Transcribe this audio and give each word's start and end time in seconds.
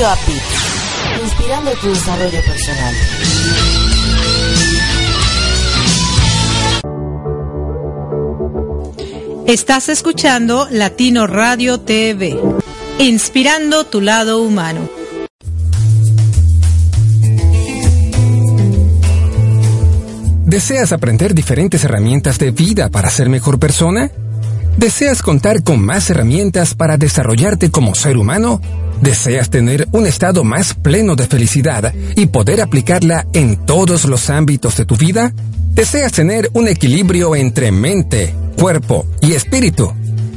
cbp.gov/careers. 0.00 0.04
API, 0.04 0.40
inspirando 1.22 1.70
tu 1.72 1.88
desarrollo 1.88 2.40
personal. 2.44 2.94
Estás 9.46 9.88
escuchando 9.88 10.68
Latino 10.70 11.26
Radio 11.26 11.80
TV, 11.80 12.38
inspirando 12.98 13.84
tu 13.84 14.00
lado 14.00 14.40
humano. 14.40 14.88
¿Deseas 20.46 20.92
aprender 20.92 21.34
diferentes 21.34 21.84
herramientas 21.84 22.38
de 22.38 22.50
vida 22.50 22.88
para 22.88 23.10
ser 23.10 23.28
mejor 23.28 23.58
persona? 23.58 24.10
¿Deseas 24.76 25.22
contar 25.22 25.62
con 25.62 25.84
más 25.84 26.10
herramientas 26.10 26.74
para 26.74 26.96
desarrollarte 26.96 27.70
como 27.70 27.94
ser 27.94 28.16
humano? 28.16 28.60
¿Deseas 29.00 29.48
tener 29.48 29.88
un 29.92 30.06
estado 30.06 30.44
más 30.44 30.74
pleno 30.74 31.16
de 31.16 31.26
felicidad 31.26 31.92
y 32.16 32.26
poder 32.26 32.60
aplicarla 32.60 33.26
en 33.32 33.64
todos 33.64 34.04
los 34.04 34.28
ámbitos 34.28 34.76
de 34.76 34.84
tu 34.84 34.96
vida? 34.96 35.32
¿Deseas 35.70 36.12
tener 36.12 36.50
un 36.52 36.68
equilibrio 36.68 37.34
entre 37.34 37.72
mente, 37.72 38.34
cuerpo 38.58 39.06
y 39.22 39.32
espíritu? 39.32 39.94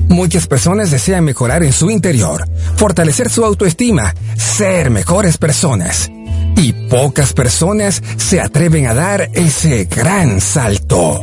Muchas 0.08 0.48
personas 0.48 0.92
desean 0.92 1.26
mejorar 1.26 1.64
en 1.64 1.74
su 1.74 1.90
interior, 1.90 2.48
fortalecer 2.78 3.30
su 3.30 3.44
autoestima, 3.44 4.14
ser 4.38 4.90
mejores 4.90 5.38
personas. 5.38 6.10
Y 6.56 6.72
pocas 6.90 7.34
personas 7.34 8.02
se 8.16 8.40
atreven 8.40 8.88
a 8.88 8.94
dar 8.94 9.30
ese 9.34 9.86
gran 9.86 10.40
salto. 10.40 11.20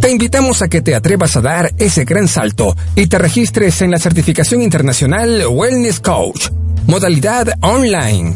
Te 0.00 0.10
invitamos 0.10 0.60
a 0.60 0.68
que 0.68 0.82
te 0.82 0.94
atrevas 0.94 1.34
a 1.36 1.40
dar 1.40 1.72
ese 1.78 2.04
gran 2.04 2.28
salto 2.28 2.76
y 2.94 3.06
te 3.06 3.16
registres 3.16 3.80
en 3.80 3.90
la 3.90 3.98
certificación 3.98 4.60
internacional 4.60 5.44
Wellness 5.48 6.00
Coach, 6.00 6.48
modalidad 6.86 7.54
online. 7.60 8.34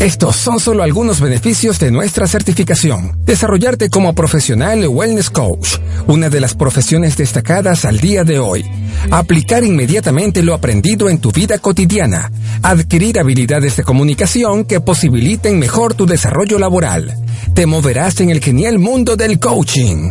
Estos 0.00 0.36
son 0.36 0.60
solo 0.60 0.82
algunos 0.82 1.20
beneficios 1.20 1.78
de 1.78 1.90
nuestra 1.90 2.26
certificación. 2.26 3.18
Desarrollarte 3.24 3.90
como 3.90 4.14
profesional 4.14 4.86
Wellness 4.88 5.28
Coach, 5.28 5.76
una 6.06 6.30
de 6.30 6.40
las 6.40 6.54
profesiones 6.54 7.16
destacadas 7.16 7.84
al 7.84 7.98
día 7.98 8.24
de 8.24 8.38
hoy. 8.38 8.64
Aplicar 9.10 9.62
inmediatamente 9.62 10.42
lo 10.42 10.54
aprendido 10.54 11.10
en 11.10 11.18
tu 11.18 11.32
vida 11.32 11.58
cotidiana. 11.58 12.32
Adquirir 12.62 13.18
habilidades 13.18 13.76
de 13.76 13.84
comunicación 13.84 14.64
que 14.64 14.80
posibiliten 14.80 15.58
mejor 15.58 15.94
tu 15.94 16.06
desarrollo 16.06 16.58
laboral. 16.58 17.14
Te 17.54 17.66
moverás 17.66 18.20
en 18.20 18.30
el 18.30 18.40
genial 18.40 18.78
mundo 18.78 19.16
del 19.16 19.38
coaching. 19.38 20.10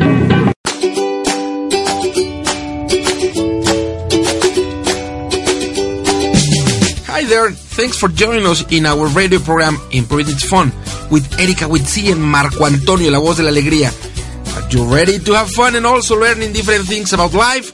There, 7.31 7.51
thanks 7.51 7.97
for 7.97 8.09
joining 8.09 8.45
us 8.45 8.61
in 8.73 8.85
our 8.85 9.07
radio 9.07 9.39
program 9.39 9.77
Improving 9.91 10.27
It's 10.27 10.43
Fun 10.43 10.67
with 11.09 11.39
Erika 11.39 11.63
Witsi 11.63 12.11
and 12.11 12.21
Marco 12.21 12.65
Antonio, 12.65 13.09
la 13.09 13.19
voz 13.19 13.37
de 13.37 13.43
la 13.43 13.51
alegría. 13.51 13.89
Are 14.57 14.67
you 14.69 14.83
ready 14.83 15.17
to 15.17 15.33
have 15.33 15.49
fun 15.49 15.77
and 15.77 15.85
also 15.85 16.19
learning 16.19 16.51
different 16.51 16.85
things 16.85 17.13
about 17.13 17.33
life? 17.33 17.71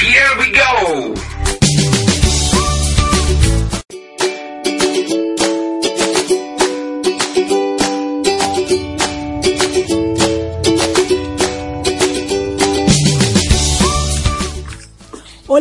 Here 0.00 0.30
we 0.38 0.50
go! 0.50 1.09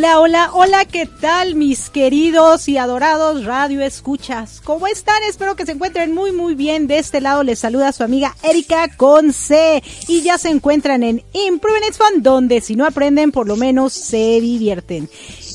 Hola, 0.09 0.21
hola, 0.21 0.49
hola, 0.53 0.85
¿qué 0.85 1.05
tal 1.05 1.53
mis 1.53 1.91
queridos 1.91 2.67
y 2.67 2.77
adorados 2.77 3.45
radio 3.45 3.83
escuchas? 3.83 4.59
¿Cómo 4.59 4.87
están? 4.87 5.21
Espero 5.21 5.55
que 5.55 5.67
se 5.67 5.73
encuentren 5.73 6.15
muy, 6.15 6.31
muy 6.31 6.55
bien. 6.55 6.87
De 6.87 6.97
este 6.97 7.21
lado 7.21 7.43
les 7.43 7.59
saluda 7.59 7.91
su 7.91 8.03
amiga 8.03 8.35
Erika 8.41 8.87
con 8.97 9.33
C. 9.33 9.83
Y 10.07 10.23
ya 10.23 10.39
se 10.39 10.49
encuentran 10.49 11.03
en 11.03 11.21
Improving 11.33 11.83
It's 11.87 11.99
Fun, 11.99 12.23
donde 12.23 12.59
si 12.61 12.75
no 12.75 12.87
aprenden, 12.87 13.31
por 13.31 13.47
lo 13.47 13.55
menos 13.55 13.93
se 13.93 14.41
divierten. 14.41 15.07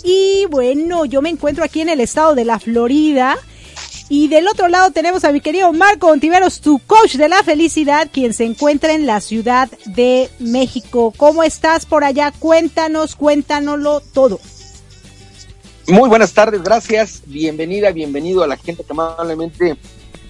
Y 0.05 0.47
bueno, 0.49 1.05
yo 1.05 1.21
me 1.21 1.31
encuentro 1.31 1.65
aquí 1.65 1.81
en 1.81 1.89
el 1.89 1.99
estado 1.99 2.37
de 2.37 2.45
la 2.45 2.61
Florida. 2.61 3.37
Y 4.09 4.29
del 4.29 4.47
otro 4.49 4.69
lado 4.69 4.91
tenemos 4.91 5.25
a 5.25 5.33
mi 5.33 5.41
querido 5.41 5.73
Marco 5.73 6.09
Ontiveros, 6.09 6.61
tu 6.61 6.79
coach 6.79 7.15
de 7.15 7.29
la 7.29 7.43
felicidad, 7.43 8.11
quien 8.12 8.35
se 8.35 8.45
encuentra 8.45 8.93
en 8.93 9.06
la 9.06 9.21
Ciudad 9.21 9.71
de 9.87 10.29
México. 10.39 11.12
¿Cómo 11.17 11.43
estás 11.43 11.87
por 11.87 12.05
allá? 12.05 12.31
Cuéntanos, 12.39 13.17
cuéntanoslo 13.17 14.01
todo. 14.01 14.41
Muy 15.89 16.09
buenas 16.09 16.35
tardes, 16.35 16.62
gracias. 16.62 17.23
Bienvenida, 17.27 17.93
bienvenido 17.93 18.43
a 18.43 18.47
la 18.47 18.59
gente 18.59 18.85
que 18.85 18.93
amablemente, 18.93 19.77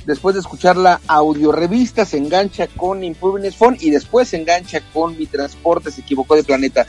después 0.06 0.36
de 0.36 0.40
escuchar 0.40 0.76
la 0.76 1.00
audio 1.08 1.50
revista, 1.50 2.04
se 2.04 2.18
engancha 2.18 2.68
con 2.68 3.02
Improving 3.02 3.52
Phone 3.52 3.76
y 3.80 3.90
después 3.90 4.28
se 4.28 4.36
engancha 4.36 4.82
con 4.92 5.18
Mi 5.18 5.26
Transporte, 5.26 5.90
se 5.90 6.02
equivocó 6.02 6.36
de 6.36 6.44
planeta. 6.44 6.86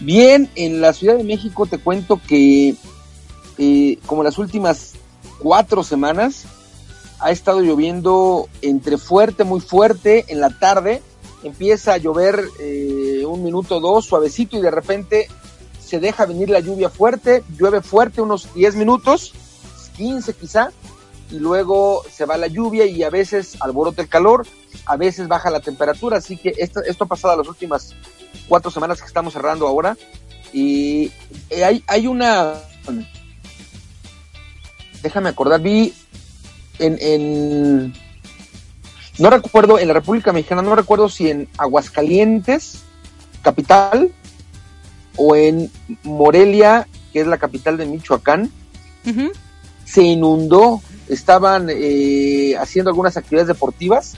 Bien, 0.00 0.48
en 0.54 0.80
la 0.80 0.94
Ciudad 0.94 1.16
de 1.16 1.24
México 1.24 1.66
te 1.66 1.76
cuento 1.76 2.18
que, 2.26 2.74
eh, 3.58 3.98
como 4.06 4.22
las 4.22 4.38
últimas 4.38 4.94
cuatro 5.38 5.82
semanas 5.82 6.44
ha 7.20 7.30
estado 7.30 7.60
lloviendo 7.60 8.48
entre 8.62 8.98
fuerte, 8.98 9.44
muy 9.44 9.60
fuerte 9.60 10.26
en 10.28 10.40
la 10.40 10.50
tarde. 10.58 11.02
Empieza 11.42 11.94
a 11.94 11.98
llover 11.98 12.42
eh, 12.60 13.24
un 13.26 13.42
minuto 13.42 13.76
o 13.76 13.80
dos, 13.80 14.06
suavecito, 14.06 14.56
y 14.56 14.60
de 14.60 14.70
repente 14.70 15.28
se 15.84 16.00
deja 16.00 16.26
venir 16.26 16.50
la 16.50 16.60
lluvia 16.60 16.88
fuerte, 16.88 17.44
llueve 17.58 17.82
fuerte 17.82 18.20
unos 18.20 18.52
10 18.54 18.76
minutos, 18.76 19.32
15 19.96 20.34
quizá, 20.34 20.70
y 21.30 21.38
luego 21.38 22.02
se 22.10 22.24
va 22.24 22.36
la 22.36 22.46
lluvia 22.46 22.86
y 22.86 23.02
a 23.02 23.10
veces 23.10 23.56
alborota 23.60 24.02
el 24.02 24.08
calor, 24.08 24.46
a 24.86 24.96
veces 24.96 25.28
baja 25.28 25.50
la 25.50 25.60
temperatura, 25.60 26.18
así 26.18 26.36
que 26.36 26.54
esto, 26.58 26.82
esto 26.82 27.04
ha 27.04 27.08
pasado 27.08 27.36
las 27.36 27.48
últimas 27.48 27.94
cuatro 28.48 28.70
semanas 28.70 29.00
que 29.00 29.06
estamos 29.06 29.34
cerrando 29.34 29.66
ahora, 29.66 29.96
y 30.52 31.12
eh, 31.50 31.64
hay, 31.64 31.84
hay 31.86 32.06
una 32.06 32.54
déjame 35.04 35.28
acordar, 35.28 35.60
vi 35.60 35.94
en, 36.80 36.98
en, 37.00 37.94
no 39.18 39.30
recuerdo, 39.30 39.78
en 39.78 39.86
la 39.86 39.94
República 39.94 40.32
Mexicana, 40.32 40.62
no 40.62 40.74
recuerdo 40.74 41.08
si 41.08 41.30
en 41.30 41.48
Aguascalientes, 41.56 42.80
capital, 43.42 44.10
o 45.16 45.36
en 45.36 45.70
Morelia, 46.02 46.88
que 47.12 47.20
es 47.20 47.26
la 47.28 47.38
capital 47.38 47.76
de 47.76 47.86
Michoacán, 47.86 48.50
se 49.84 50.02
inundó, 50.02 50.80
estaban 51.08 51.68
eh, 51.70 52.56
haciendo 52.58 52.90
algunas 52.90 53.16
actividades 53.16 53.46
deportivas 53.48 54.14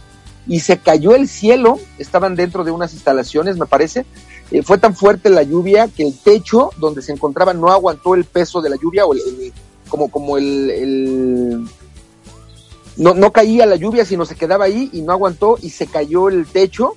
y 0.46 0.60
se 0.60 0.78
cayó 0.78 1.14
el 1.16 1.28
cielo, 1.28 1.78
estaban 1.98 2.36
dentro 2.36 2.62
de 2.64 2.70
unas 2.70 2.94
instalaciones, 2.94 3.58
me 3.58 3.66
parece, 3.66 4.06
eh, 4.52 4.62
fue 4.62 4.78
tan 4.78 4.94
fuerte 4.94 5.28
la 5.28 5.42
lluvia 5.42 5.88
que 5.88 6.04
el 6.06 6.16
techo 6.16 6.70
donde 6.78 7.02
se 7.02 7.12
encontraban 7.12 7.60
no 7.60 7.70
aguantó 7.72 8.14
el 8.14 8.24
peso 8.24 8.62
de 8.62 8.70
la 8.70 8.76
lluvia 8.76 9.04
o 9.04 9.12
el, 9.12 9.18
el- 9.18 9.52
como 9.88 10.08
como 10.08 10.38
el, 10.38 10.70
el- 10.70 11.66
no, 12.96 13.14
no 13.14 13.32
caía 13.32 13.66
la 13.66 13.76
lluvia 13.76 14.04
sino 14.04 14.24
se 14.24 14.34
quedaba 14.36 14.64
ahí 14.64 14.88
y 14.92 15.02
no 15.02 15.12
aguantó 15.12 15.58
y 15.60 15.70
se 15.70 15.86
cayó 15.86 16.28
el 16.28 16.46
techo 16.46 16.94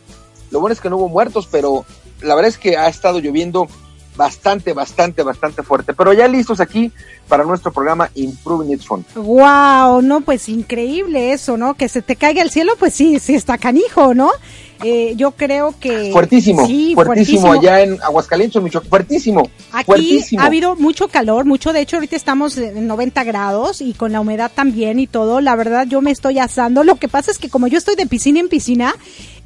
lo 0.52 0.60
bueno 0.60 0.74
es 0.74 0.82
que 0.82 0.90
no 0.90 0.98
hubo 0.98 1.10
muertos 1.10 1.48
pero 1.52 1.86
la 2.22 2.36
verdad 2.36 2.50
es 2.50 2.58
que 2.58 2.78
ha 2.78 2.88
estado 2.88 3.20
lloviendo 3.20 3.68
bastante 4.16 4.74
bastante 4.74 5.24
bastante 5.24 5.62
fuerte 5.64 5.94
pero 5.94 6.12
ya 6.14 6.28
listos 6.28 6.60
aquí 6.60 6.92
para 7.28 7.44
nuestro 7.44 7.72
programa 7.72 8.10
Improving 8.16 8.72
It's 8.72 8.86
Fun 8.86 9.06
Wow, 9.16 10.02
no, 10.02 10.22
pues 10.22 10.50
increíble 10.50 11.32
eso, 11.32 11.58
¿no? 11.58 11.76
Que 11.76 11.88
se 11.88 12.02
te 12.02 12.16
caiga 12.16 12.42
el 12.42 12.50
cielo, 12.50 12.74
pues 12.80 12.94
sí, 12.94 13.20
sí 13.20 13.36
está 13.36 13.58
canijo, 13.58 14.14
¿no? 14.16 14.32
Eh, 14.84 15.14
yo 15.18 15.32
creo 15.32 15.76
que 15.78 16.12
fuertísimo, 16.14 16.66
sí, 16.66 16.94
fuertísimo, 16.96 17.52
allá 17.52 17.82
en 17.82 18.02
Aguascalientes, 18.02 18.56
en 18.56 18.64
Michoacán, 18.64 18.90
fuertísimo, 18.90 19.50
Aquí 19.74 19.86
fuertísimo. 19.86 20.42
ha 20.42 20.46
habido 20.46 20.76
mucho 20.78 21.10
calor, 21.10 21.44
mucho, 21.44 21.74
de 21.74 21.82
hecho 21.82 21.98
ahorita 21.98 22.16
estamos 22.16 22.58
en 22.58 22.88
90 22.88 23.24
grados 23.26 23.82
y 23.82 23.94
con 23.94 24.14
la 24.14 24.22
humedad 24.22 24.52
también 24.54 25.00
y 25.00 25.08
todo, 25.08 25.42
la 25.42 25.56
verdad 25.58 25.86
yo 25.86 26.02
me 26.02 26.12
estoy 26.12 26.40
asando, 26.40 26.86
lo 26.86 26.96
que 26.96 27.10
pasa 27.10 27.30
es 27.30 27.38
que 27.38 27.50
como 27.50 27.68
yo 27.68 27.78
estoy 27.78 27.96
de 27.96 28.06
piscina 28.06 28.40
en 28.40 28.48
piscina, 28.48 28.96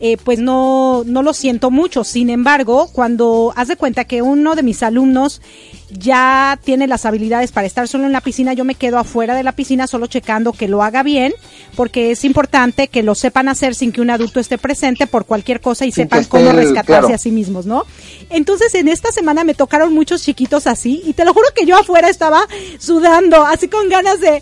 eh, 0.05 0.17
pues 0.21 0.37
no, 0.39 1.03
no 1.05 1.23
lo 1.23 1.33
siento 1.33 1.71
mucho, 1.71 2.03
sin 2.03 2.29
embargo, 2.29 2.89
cuando 2.91 3.53
haz 3.55 3.69
de 3.69 3.77
cuenta 3.77 4.03
que 4.03 4.21
uno 4.21 4.53
de 4.53 4.61
mis 4.61 4.83
alumnos 4.83 5.41
ya 5.89 6.59
tiene 6.61 6.87
las 6.87 7.05
habilidades 7.05 7.53
para 7.53 7.67
estar 7.67 7.87
solo 7.87 8.05
en 8.05 8.11
la 8.11 8.19
piscina, 8.19 8.51
yo 8.53 8.65
me 8.65 8.75
quedo 8.75 8.97
afuera 8.97 9.33
de 9.33 9.43
la 9.43 9.53
piscina 9.53 9.87
solo 9.87 10.07
checando 10.07 10.51
que 10.51 10.67
lo 10.67 10.83
haga 10.83 11.03
bien, 11.03 11.33
porque 11.77 12.11
es 12.11 12.25
importante 12.25 12.89
que 12.89 13.01
lo 13.01 13.15
sepan 13.15 13.47
hacer 13.47 13.75
sin 13.75 13.93
que 13.93 14.01
un 14.01 14.09
adulto 14.09 14.41
esté 14.41 14.57
presente 14.57 15.07
por 15.07 15.25
cualquier 15.25 15.61
cosa 15.61 15.85
y 15.85 15.91
Sin 15.93 16.03
sepan 16.05 16.25
cómo 16.25 16.49
el- 16.49 16.55
rescatarse 16.57 16.85
claro. 17.01 17.15
a 17.15 17.17
sí 17.17 17.31
mismos, 17.31 17.65
¿no? 17.65 17.85
Entonces, 18.29 18.75
en 18.75 18.89
esta 18.89 19.11
semana 19.13 19.45
me 19.45 19.53
tocaron 19.53 19.93
muchos 19.93 20.23
chiquitos 20.23 20.67
así 20.67 21.01
y 21.05 21.13
te 21.13 21.23
lo 21.23 21.33
juro 21.33 21.47
que 21.55 21.65
yo 21.65 21.77
afuera 21.77 22.09
estaba 22.09 22.41
sudando, 22.77 23.45
así 23.45 23.69
con 23.69 23.87
ganas 23.87 24.19
de 24.19 24.41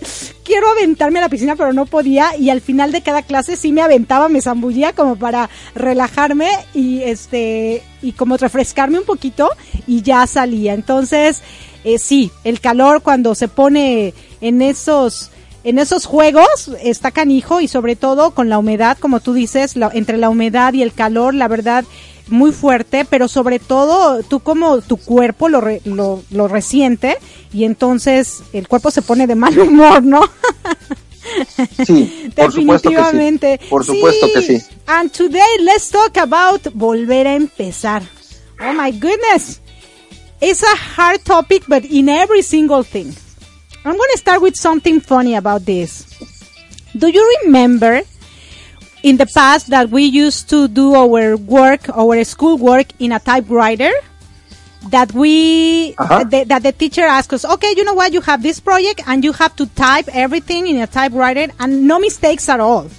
quiero 0.51 0.69
aventarme 0.69 1.19
a 1.19 1.21
la 1.21 1.29
piscina, 1.29 1.55
pero 1.55 1.71
no 1.71 1.85
podía 1.85 2.35
y 2.35 2.49
al 2.49 2.59
final 2.59 2.91
de 2.91 3.01
cada 3.01 3.21
clase 3.21 3.55
sí 3.55 3.71
me 3.71 3.81
aventaba, 3.81 4.27
me 4.27 4.41
zambullía 4.41 4.91
como 4.91 5.15
para 5.15 5.49
relajarme 5.75 6.49
y 6.73 7.03
este 7.03 7.81
y 8.01 8.11
como 8.11 8.35
refrescarme 8.35 8.99
un 8.99 9.05
poquito 9.05 9.49
y 9.87 10.01
ya 10.01 10.27
salía. 10.27 10.73
Entonces, 10.73 11.41
eh, 11.85 11.97
sí, 11.97 12.31
el 12.43 12.59
calor 12.59 13.01
cuando 13.01 13.33
se 13.33 13.47
pone 13.47 14.13
en 14.41 14.61
esos 14.61 15.31
en 15.63 15.79
esos 15.79 16.05
juegos 16.05 16.71
está 16.83 17.11
canijo 17.11 17.61
y 17.61 17.69
sobre 17.69 17.95
todo 17.95 18.31
con 18.31 18.49
la 18.49 18.57
humedad, 18.57 18.97
como 18.97 19.21
tú 19.21 19.31
dices, 19.31 19.75
entre 19.93 20.17
la 20.17 20.29
humedad 20.29 20.73
y 20.73 20.81
el 20.81 20.91
calor, 20.91 21.33
la 21.33 21.47
verdad, 21.47 21.85
muy 22.27 22.51
fuerte, 22.51 23.05
pero 23.05 23.27
sobre 23.27 23.59
todo 23.59 24.23
tú 24.23 24.39
como 24.39 24.81
tu 24.81 24.97
cuerpo 24.97 25.49
lo, 25.49 25.61
re- 25.61 25.81
lo, 25.85 26.23
lo 26.31 26.47
resiente 26.47 27.17
y 27.53 27.63
entonces 27.65 28.41
el 28.53 28.67
cuerpo 28.67 28.91
se 28.91 29.01
pone 29.01 29.27
de 29.27 29.35
mal 29.35 29.57
humor, 29.59 30.03
¿no? 30.03 30.21
Sí, 31.85 32.31
por 32.35 32.51
supuesto 32.53 32.89
que 32.89 32.95
sí. 32.95 33.01
Definitivamente. 33.01 33.59
Por 33.69 33.85
supuesto 33.85 34.27
que 34.33 34.41
sí. 34.41 34.61
And 34.87 35.11
today 35.11 35.57
let's 35.61 35.89
talk 35.89 36.17
about 36.17 36.61
volver 36.73 37.27
a 37.27 37.35
empezar. 37.35 38.03
Oh 38.59 38.73
my 38.73 38.91
goodness. 38.91 39.59
It's 40.41 40.63
a 40.63 40.75
hard 40.95 41.23
topic, 41.23 41.63
but 41.67 41.83
in 41.85 42.09
every 42.09 42.41
single 42.41 42.83
thing. 42.83 43.13
I'm 43.85 43.95
going 43.97 44.09
to 44.13 44.17
start 44.17 44.41
with 44.41 44.55
something 44.55 44.99
funny 45.01 45.35
about 45.35 45.65
this. 45.65 46.05
Do 46.97 47.07
you 47.07 47.23
remember 47.45 48.01
in 49.03 49.17
the 49.17 49.25
past 49.25 49.67
that 49.67 49.89
we 49.89 50.03
used 50.03 50.49
to 50.49 50.67
do 50.67 50.93
our 50.95 51.35
work, 51.37 51.89
our 51.89 52.23
school 52.23 52.57
work 52.57 52.87
in 52.99 53.11
a 53.11 53.19
typewriter. 53.19 53.91
That 54.89 55.13
we, 55.13 55.93
Uh-huh. 55.99 56.23
the, 56.23 56.43
that 56.45 56.63
the 56.63 56.71
teacher 56.71 57.05
asked 57.05 57.31
us, 57.33 57.45
okay, 57.45 57.73
you 57.77 57.83
know 57.83 57.93
what, 57.93 58.13
you 58.13 58.21
have 58.21 58.41
this 58.41 58.59
project 58.59 59.01
and 59.05 59.23
you 59.23 59.31
have 59.33 59.55
to 59.57 59.67
type 59.67 60.09
everything 60.11 60.65
in 60.65 60.77
a 60.81 60.87
typewriter 60.87 61.53
and 61.59 61.85
no 61.87 61.99
mistakes 61.99 62.49
at 62.49 62.59
all. 62.59 62.89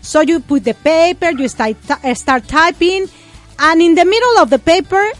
So 0.00 0.20
you 0.20 0.38
put 0.38 0.62
the 0.62 0.74
paper, 0.74 1.30
you 1.30 1.48
start, 1.48 1.74
uh, 1.90 2.14
start 2.14 2.46
typing, 2.46 3.08
and 3.58 3.82
in 3.82 3.96
the 3.96 4.04
middle 4.04 4.38
of 4.38 4.50
the 4.50 4.60
paper, 4.60 5.10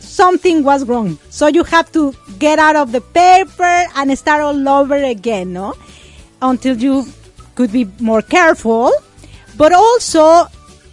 something 0.00 0.64
was 0.64 0.84
wrong. 0.84 1.18
So 1.30 1.46
you 1.46 1.64
have 1.64 1.90
to 1.92 2.12
get 2.38 2.58
out 2.58 2.76
of 2.76 2.92
the 2.92 3.00
paper 3.00 3.86
and 3.96 4.18
start 4.18 4.42
all 4.42 4.68
over 4.68 4.96
again, 4.96 5.54
no? 5.54 5.74
Until 6.42 6.76
you 6.76 7.06
could 7.54 7.72
be 7.72 7.88
more 8.00 8.20
careful. 8.20 8.92
But 9.58 9.72
also, 9.72 10.46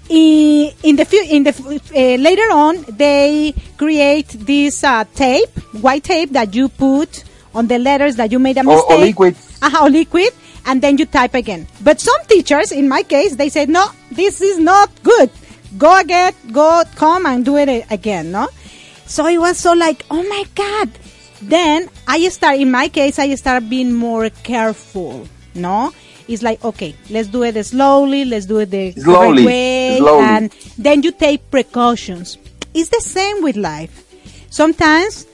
in, 0.09 0.73
in 0.83 0.95
the 0.97 1.05
in 1.29 1.43
the 1.43 1.53
uh, 1.95 2.17
later 2.21 2.49
on, 2.51 2.83
they 2.89 3.53
create 3.77 4.27
this 4.29 4.83
uh, 4.83 5.05
tape, 5.15 5.49
white 5.81 6.03
tape 6.03 6.31
that 6.31 6.53
you 6.55 6.69
put 6.69 7.23
on 7.53 7.67
the 7.67 7.77
letters 7.79 8.15
that 8.17 8.31
you 8.31 8.39
made 8.39 8.57
a 8.57 8.63
mistake. 8.63 8.89
o 8.89 8.97
liquid. 8.97 9.35
Ajá, 9.61 9.83
or 9.83 9.89
liquid, 9.89 10.33
and 10.65 10.81
then 10.81 10.97
you 10.97 11.05
type 11.05 11.33
again. 11.35 11.67
But 11.81 12.01
some 12.01 12.21
teachers, 12.27 12.71
in 12.71 12.89
my 12.89 13.03
case, 13.03 13.35
they 13.35 13.49
said, 13.49 13.69
no, 13.69 13.85
this 14.11 14.41
is 14.41 14.57
not 14.59 14.89
good. 15.03 15.29
Go 15.77 15.97
again, 15.99 16.33
go, 16.51 16.83
come 16.95 17.25
and 17.25 17.45
do 17.45 17.57
it 17.57 17.85
again, 17.91 18.31
no? 18.31 18.47
So 19.05 19.27
it 19.27 19.37
was 19.37 19.57
so 19.57 19.73
like, 19.73 20.05
oh 20.09 20.23
my 20.23 20.43
God. 20.55 20.89
Then 21.41 21.89
I 22.07 22.27
start, 22.29 22.57
in 22.59 22.71
my 22.71 22.89
case, 22.89 23.19
I 23.19 23.33
start 23.35 23.69
being 23.69 23.93
more 23.93 24.29
careful, 24.29 25.27
no? 25.53 25.93
It's 26.27 26.41
like, 26.41 26.63
okay, 26.65 26.95
let's 27.09 27.27
do 27.27 27.43
it 27.43 27.63
slowly, 27.65 28.25
let's 28.25 28.45
do 28.47 28.57
it 28.59 28.71
the 28.71 28.91
Slowly, 28.93 29.43
correct 29.43 29.45
way, 29.45 29.97
slowly. 29.99 30.23
and 30.25 30.51
then 30.77 31.03
you 31.03 31.11
take 31.11 31.49
precautions. 31.51 32.37
It's 32.73 32.89
the 32.89 33.01
same 33.01 33.43
with 33.43 33.55
life. 33.55 34.03
Sometimes 34.49 35.27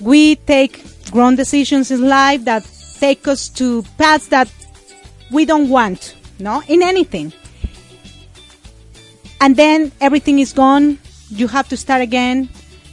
we 0.00 0.36
take 0.36 0.84
wrong 1.14 1.36
decisions 1.36 1.90
in 1.90 2.08
life 2.08 2.44
that 2.44 2.68
take 3.00 3.26
us 3.26 3.48
to 3.50 3.82
paths 3.96 4.28
that 4.28 4.52
we 5.30 5.44
don't 5.44 5.68
want, 5.70 6.14
no, 6.38 6.62
in 6.68 6.82
anything. 6.82 7.32
And 9.40 9.56
then 9.56 9.92
everything 10.00 10.38
is 10.38 10.52
gone. 10.52 10.98
You 11.30 11.48
have 11.48 11.68
to 11.70 11.76
start 11.76 12.02
again. 12.02 12.48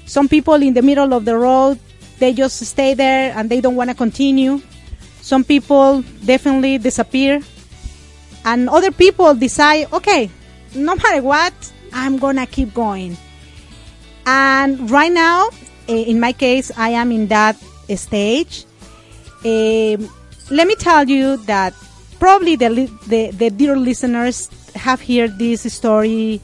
Some 0.06 0.28
people 0.28 0.56
in 0.56 0.74
the 0.74 0.82
middle 0.82 1.14
of 1.14 1.26
the 1.26 1.38
road, 1.38 1.80
they 2.20 2.34
just 2.34 2.60
stay 2.66 2.94
there 2.94 3.34
and 3.36 3.50
they 3.50 3.62
don't 3.62 3.76
want 3.76 3.90
to 3.90 3.96
continue. 3.96 4.62
Some 5.22 5.44
people 5.44 6.04
definitely 6.26 6.78
disappear. 6.78 7.42
And 8.44 8.70
other 8.70 8.92
people 8.92 9.34
decide, 9.36 9.94
okay, 9.94 10.30
no 10.76 10.96
matter 10.96 11.22
what, 11.22 11.54
I'm 11.94 12.18
gonna 12.18 12.48
keep 12.48 12.74
going. 12.74 13.18
And 14.26 14.90
right 14.90 15.12
now, 15.12 15.50
eh, 15.88 16.06
in 16.10 16.20
my 16.20 16.34
case, 16.34 16.72
I 16.76 16.90
am 16.90 17.12
in 17.12 17.28
that 17.28 17.56
stage. 17.96 18.66
Um, 19.44 20.10
let 20.50 20.68
me 20.68 20.76
tell 20.76 21.08
you 21.08 21.38
that 21.46 21.74
probably 22.20 22.56
the, 22.56 22.90
the, 23.08 23.32
the 23.32 23.50
dear 23.50 23.78
listeners 23.78 24.50
have 24.76 25.02
heard 25.02 25.38
this 25.38 25.72
story 25.74 26.42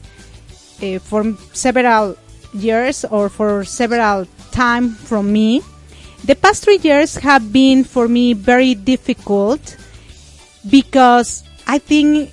uh, 0.82 0.98
for 0.98 1.34
several 1.52 2.16
years 2.54 3.04
or 3.04 3.28
for 3.28 3.64
several 3.64 4.26
time 4.50 4.90
from 4.90 5.32
me. 5.32 5.62
The 6.24 6.34
past 6.34 6.64
three 6.64 6.78
years 6.78 7.16
have 7.16 7.52
been 7.52 7.84
for 7.84 8.08
me 8.08 8.32
very 8.32 8.74
difficult 8.74 9.76
because 10.68 11.44
I 11.66 11.78
think 11.78 12.30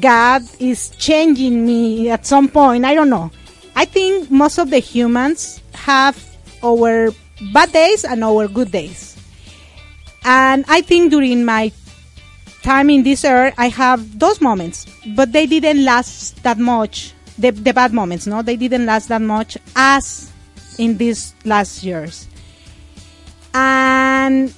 God 0.00 0.42
is 0.60 0.90
changing 0.90 1.66
me 1.66 2.10
at 2.10 2.26
some 2.26 2.48
point. 2.48 2.84
I 2.84 2.94
don't 2.94 3.10
know. 3.10 3.30
I 3.74 3.84
think 3.84 4.30
most 4.30 4.58
of 4.58 4.70
the 4.70 4.78
humans 4.78 5.60
have 5.74 6.16
our 6.64 7.10
bad 7.52 7.72
days 7.72 8.04
and 8.04 8.24
our 8.24 8.48
good 8.48 8.70
days. 8.70 9.16
And 10.24 10.64
I 10.68 10.80
think 10.80 11.10
during 11.10 11.44
my 11.44 11.72
time 12.62 12.90
in 12.90 13.02
this 13.02 13.24
earth, 13.24 13.54
I 13.58 13.68
have 13.68 14.18
those 14.18 14.40
moments, 14.40 14.86
but 15.14 15.32
they 15.32 15.46
didn't 15.46 15.84
last 15.84 16.42
that 16.42 16.58
much. 16.58 17.12
The, 17.38 17.50
the 17.50 17.74
bad 17.74 17.92
moments, 17.92 18.26
no, 18.26 18.40
they 18.40 18.56
didn't 18.56 18.86
last 18.86 19.08
that 19.08 19.20
much 19.20 19.58
as 19.76 20.32
in 20.78 20.96
these 20.96 21.34
last 21.44 21.84
years. 21.84 22.26
And 23.56 24.52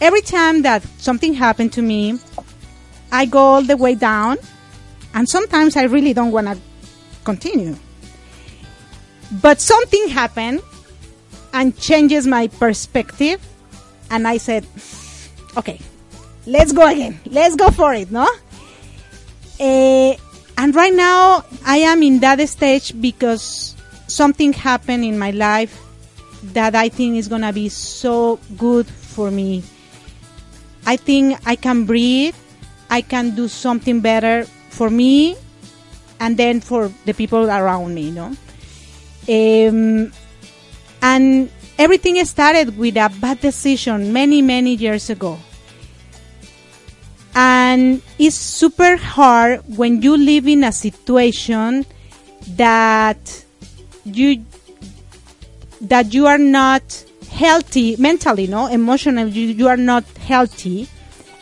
every 0.00 0.20
time 0.20 0.62
that 0.62 0.84
something 0.98 1.34
happened 1.34 1.72
to 1.72 1.82
me, 1.82 2.16
I 3.10 3.26
go 3.26 3.40
all 3.40 3.62
the 3.62 3.76
way 3.76 3.96
down, 3.96 4.38
and 5.14 5.28
sometimes 5.28 5.76
I 5.76 5.84
really 5.90 6.12
don't 6.12 6.30
want 6.30 6.46
to 6.46 6.58
continue. 7.24 7.74
But 9.32 9.60
something 9.60 10.08
happened 10.10 10.62
and 11.52 11.76
changes 11.76 12.24
my 12.24 12.46
perspective, 12.46 13.44
and 14.12 14.28
I 14.28 14.36
said, 14.36 14.64
okay, 15.56 15.80
let's 16.46 16.72
go 16.72 16.86
again. 16.86 17.18
Let's 17.26 17.56
go 17.56 17.70
for 17.70 17.92
it, 17.94 18.12
no? 18.12 18.28
Eh, 19.58 20.14
and 20.56 20.72
right 20.72 20.94
now, 20.94 21.44
I 21.66 21.78
am 21.78 22.04
in 22.04 22.20
that 22.20 22.38
stage 22.48 22.94
because 23.00 23.74
something 24.06 24.52
happened 24.52 25.04
in 25.04 25.18
my 25.18 25.32
life 25.32 25.81
that 26.52 26.74
I 26.74 26.88
think 26.88 27.16
is 27.16 27.28
gonna 27.28 27.52
be 27.52 27.68
so 27.68 28.38
good 28.56 28.86
for 28.86 29.30
me. 29.30 29.62
I 30.86 30.96
think 30.96 31.38
I 31.46 31.56
can 31.56 31.84
breathe. 31.84 32.34
I 32.90 33.00
can 33.00 33.34
do 33.34 33.48
something 33.48 34.00
better 34.00 34.44
for 34.70 34.90
me, 34.90 35.36
and 36.20 36.36
then 36.36 36.60
for 36.60 36.92
the 37.04 37.14
people 37.14 37.48
around 37.48 37.94
me. 37.94 38.10
You 38.10 38.12
know, 38.12 38.32
um, 39.28 40.12
and 41.00 41.50
everything 41.78 42.22
started 42.24 42.76
with 42.76 42.96
a 42.96 43.10
bad 43.20 43.40
decision 43.40 44.12
many 44.12 44.42
many 44.42 44.74
years 44.74 45.08
ago 45.08 45.38
and 47.34 48.02
it's 48.18 48.36
super 48.36 48.96
hard 48.96 49.62
when 49.76 50.02
you 50.02 50.16
live 50.16 50.46
in 50.46 50.64
a 50.64 50.72
situation 50.72 51.86
that 52.56 53.44
you 54.04 54.44
that 55.82 56.14
you 56.14 56.26
are 56.26 56.38
not 56.38 57.04
healthy 57.30 57.96
mentally 57.96 58.46
no? 58.46 58.66
Emotionally 58.66 59.30
you, 59.30 59.48
you 59.48 59.68
are 59.68 59.76
not 59.76 60.04
healthy. 60.18 60.88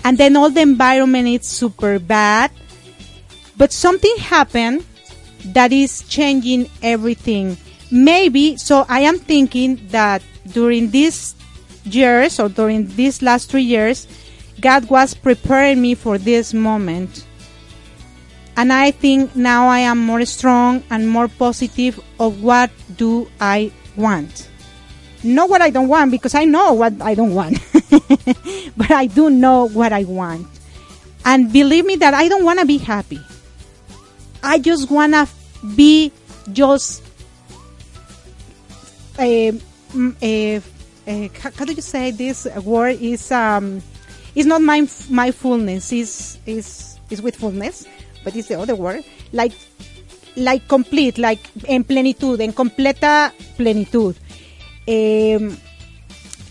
And 0.04 0.16
then 0.16 0.36
all 0.36 0.50
the 0.50 0.62
environment 0.62 1.28
is 1.28 1.46
super 1.46 1.98
bad. 1.98 2.50
But 3.56 3.72
something 3.72 4.16
happened 4.16 4.84
that 5.44 5.72
is 5.72 6.02
changing 6.08 6.70
everything. 6.82 7.56
Maybe 7.90 8.56
so 8.56 8.86
i 8.88 9.00
am 9.00 9.18
thinking 9.18 9.80
that 9.88 10.22
during 10.52 10.90
these 10.90 11.34
years 11.84 12.38
or 12.38 12.48
during 12.48 12.86
these 12.94 13.20
last 13.20 13.50
three 13.50 13.62
years 13.62 14.06
God 14.60 14.90
was 14.90 15.14
preparing 15.14 15.80
me 15.80 15.94
for 15.94 16.18
this 16.18 16.52
moment. 16.52 17.24
And 18.56 18.72
I 18.72 18.90
think 18.90 19.34
now 19.34 19.68
I 19.68 19.80
am 19.80 19.98
more 19.98 20.24
strong 20.26 20.82
and 20.90 21.08
more 21.08 21.28
positive 21.28 21.98
of 22.18 22.42
what 22.42 22.70
do 22.96 23.30
I 23.40 23.72
want. 24.00 24.48
Not 25.22 25.50
what 25.50 25.60
I 25.60 25.70
don't 25.70 25.88
want 25.88 26.10
because 26.10 26.34
I 26.34 26.44
know 26.44 26.72
what 26.72 27.00
I 27.00 27.14
don't 27.14 27.34
want. 27.34 27.58
but 28.76 28.90
I 28.90 29.06
do 29.06 29.28
know 29.30 29.68
what 29.68 29.92
I 29.92 30.04
want. 30.04 30.46
And 31.24 31.52
believe 31.52 31.84
me 31.84 31.96
that 31.96 32.14
I 32.14 32.28
don't 32.28 32.44
want 32.44 32.60
to 32.60 32.66
be 32.66 32.78
happy. 32.78 33.20
I 34.42 34.58
just 34.58 34.90
want 34.90 35.12
to 35.12 35.28
be 35.76 36.10
just 36.52 37.02
a, 39.18 39.52
a, 40.22 40.62
a, 41.06 41.30
how 41.42 41.64
do 41.64 41.72
you 41.72 41.82
say 41.82 42.10
this 42.10 42.46
word 42.64 43.00
is 43.00 43.30
um 43.30 43.82
it's 44.34 44.46
not 44.46 44.62
my 44.62 44.86
mindfulness 45.10 45.92
is 45.92 46.38
is 46.46 46.98
is 47.10 47.20
with 47.20 47.36
fullness 47.36 47.86
but 48.24 48.34
it's 48.34 48.48
the 48.48 48.58
other 48.58 48.74
word 48.74 49.04
like 49.32 49.52
like 50.36 50.66
complete 50.68 51.18
like 51.18 51.42
en 51.66 51.84
plenitud 51.84 52.40
en 52.40 52.52
completa 52.52 53.32
plenitud 53.56 54.14
um, 54.86 55.56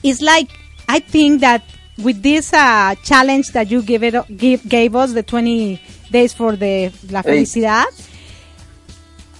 it's 0.03 0.21
like 0.21 0.49
i 0.87 0.99
think 0.99 1.41
that 1.41 1.61
with 1.97 2.21
this 2.21 2.53
uh, 2.53 2.95
challenge 3.03 3.51
that 3.51 3.69
you 3.69 3.81
give 3.81 4.03
it 4.03 4.15
give, 4.37 4.67
gave 4.67 4.95
us 4.95 5.13
the 5.13 5.23
20 5.23 5.79
days 6.11 6.33
for 6.33 6.55
the 6.55 6.91
la 7.09 7.21
felicidad 7.21 7.87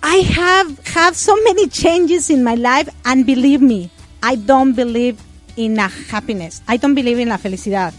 i 0.03 0.17
have 0.17 0.77
have 0.95 1.15
so 1.15 1.35
many 1.43 1.67
changes 1.67 2.29
in 2.29 2.43
my 2.43 2.55
life 2.55 2.89
and 3.05 3.25
believe 3.25 3.61
me 3.61 3.89
i 4.23 4.35
don't 4.35 4.73
believe 4.73 5.17
in 5.55 5.79
a 5.79 5.87
happiness 6.11 6.61
i 6.67 6.77
don't 6.77 6.95
believe 6.95 7.19
in 7.19 7.29
la 7.29 7.37
felicidad 7.37 7.93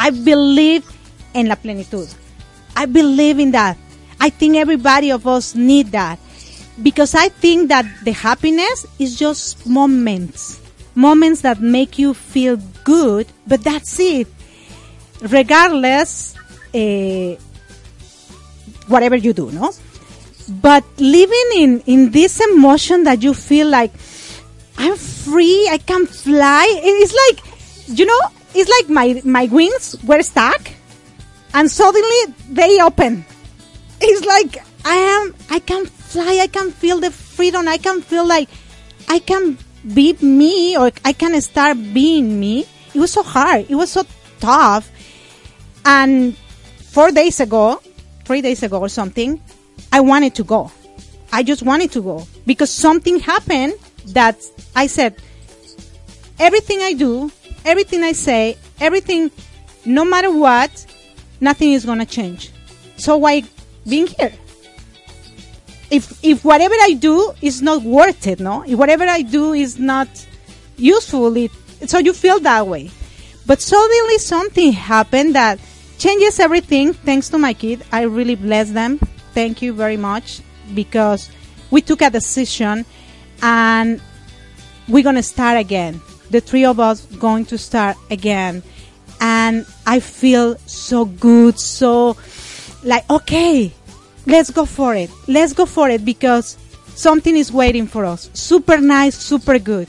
I 0.00 0.08
believe 0.08 0.84
in 1.34 1.46
la 1.48 1.56
plenitud. 1.56 2.08
I 2.74 2.86
believe 2.86 3.38
in 3.38 3.50
that. 3.52 3.76
I 4.20 4.28
think 4.28 4.56
everybody 4.56 5.10
of 5.10 5.26
us 5.26 5.54
need 5.54 5.92
that 5.92 6.18
because 6.82 7.14
I 7.14 7.28
think 7.28 7.68
that 7.68 7.86
the 8.04 8.12
happiness 8.12 8.86
is 8.98 9.18
just 9.18 9.66
moments, 9.66 10.60
moments 10.94 11.40
that 11.40 11.60
make 11.60 11.98
you 11.98 12.14
feel 12.14 12.58
good, 12.84 13.26
but 13.46 13.64
that's 13.64 13.98
it. 13.98 14.28
Regardless, 15.22 16.36
uh, 16.74 17.36
whatever 18.88 19.16
you 19.16 19.32
do, 19.32 19.50
no? 19.52 19.72
But 20.48 20.84
living 20.98 21.50
in, 21.56 21.80
in 21.86 22.10
this 22.10 22.40
emotion 22.40 23.04
that 23.04 23.22
you 23.22 23.34
feel 23.34 23.68
like, 23.68 23.92
I'm 24.76 24.96
free, 24.96 25.68
I 25.70 25.78
can 25.78 26.06
fly, 26.06 26.66
it's 26.82 27.14
like, 27.28 27.98
you 27.98 28.06
know, 28.06 28.20
it's 28.54 28.70
like 28.70 28.88
my, 28.88 29.20
my 29.24 29.44
wings 29.46 29.96
were 30.04 30.22
stuck 30.22 30.70
and 31.54 31.70
suddenly 31.70 32.34
they 32.50 32.80
open. 32.80 33.24
It's 34.00 34.26
like, 34.26 34.64
I 34.84 34.94
am, 34.94 35.34
I 35.50 35.58
can 35.58 35.86
fly, 35.86 36.38
I 36.40 36.46
can 36.46 36.70
feel 36.70 37.00
the 37.00 37.10
freedom, 37.10 37.68
I 37.68 37.76
can 37.76 38.00
feel 38.00 38.26
like 38.26 38.48
I 39.08 39.18
can 39.18 39.58
be 39.94 40.12
me 40.20 40.76
or 40.76 40.90
I 41.04 41.12
can 41.12 41.40
start 41.40 41.76
being 41.92 42.38
me. 42.38 42.66
It 42.94 42.98
was 42.98 43.12
so 43.12 43.22
hard. 43.22 43.66
It 43.68 43.74
was 43.74 43.90
so 43.90 44.04
tough. 44.40 44.90
And 45.84 46.36
four 46.36 47.10
days 47.10 47.40
ago, 47.40 47.80
three 48.24 48.40
days 48.40 48.62
ago 48.62 48.80
or 48.80 48.88
something, 48.88 49.40
I 49.92 50.00
wanted 50.00 50.34
to 50.36 50.44
go. 50.44 50.70
I 51.32 51.42
just 51.42 51.62
wanted 51.62 51.92
to 51.92 52.02
go 52.02 52.26
because 52.46 52.70
something 52.70 53.20
happened 53.20 53.74
that 54.08 54.42
I 54.74 54.86
said, 54.86 55.16
everything 56.38 56.80
I 56.80 56.92
do, 56.92 57.30
everything 57.64 58.02
I 58.02 58.12
say, 58.12 58.56
everything, 58.80 59.30
no 59.84 60.04
matter 60.04 60.30
what, 60.30 60.86
nothing 61.40 61.72
is 61.72 61.84
going 61.84 61.98
to 62.00 62.06
change. 62.06 62.50
So 62.96 63.16
why 63.16 63.44
being 63.88 64.06
here? 64.06 64.32
If, 65.90 66.22
if 66.22 66.44
whatever 66.44 66.74
I 66.80 66.94
do 66.94 67.32
is 67.42 67.62
not 67.62 67.82
worth 67.82 68.26
it, 68.26 68.38
no? 68.40 68.62
If 68.62 68.78
whatever 68.78 69.04
I 69.04 69.22
do 69.22 69.52
is 69.52 69.78
not 69.78 70.08
useful, 70.76 71.36
it, 71.36 71.50
so 71.86 71.98
you 71.98 72.12
feel 72.12 72.38
that 72.40 72.66
way. 72.66 72.90
But 73.46 73.60
suddenly 73.60 74.18
something 74.18 74.72
happened 74.72 75.34
that 75.34 75.58
changes 75.98 76.38
everything 76.38 76.92
thanks 76.92 77.28
to 77.30 77.38
my 77.38 77.52
kid. 77.52 77.82
I 77.90 78.02
really 78.02 78.36
bless 78.36 78.70
them. 78.70 78.98
Thank 79.34 79.62
you 79.62 79.72
very 79.72 79.96
much 79.96 80.40
because 80.74 81.30
we 81.70 81.82
took 81.82 82.02
a 82.02 82.10
decision 82.10 82.84
and 83.42 84.00
we're 84.88 85.02
to 85.02 85.22
start 85.22 85.58
again. 85.58 86.00
The 86.30 86.40
three 86.40 86.64
of 86.64 86.80
us 86.80 87.04
going 87.06 87.46
to 87.46 87.58
start 87.58 87.96
again. 88.10 88.62
And 89.20 89.66
I 89.86 90.00
feel 90.00 90.56
so 90.66 91.04
good, 91.04 91.58
so 91.58 92.16
like, 92.82 93.08
okay, 93.10 93.72
let's 94.26 94.50
go 94.50 94.64
for 94.64 94.94
it. 94.94 95.10
Let's 95.28 95.52
go 95.52 95.66
for 95.66 95.88
it 95.88 96.04
because 96.04 96.56
something 96.94 97.36
is 97.36 97.52
waiting 97.52 97.86
for 97.86 98.04
us. 98.04 98.30
Super 98.34 98.78
nice, 98.78 99.16
super 99.16 99.58
good. 99.58 99.88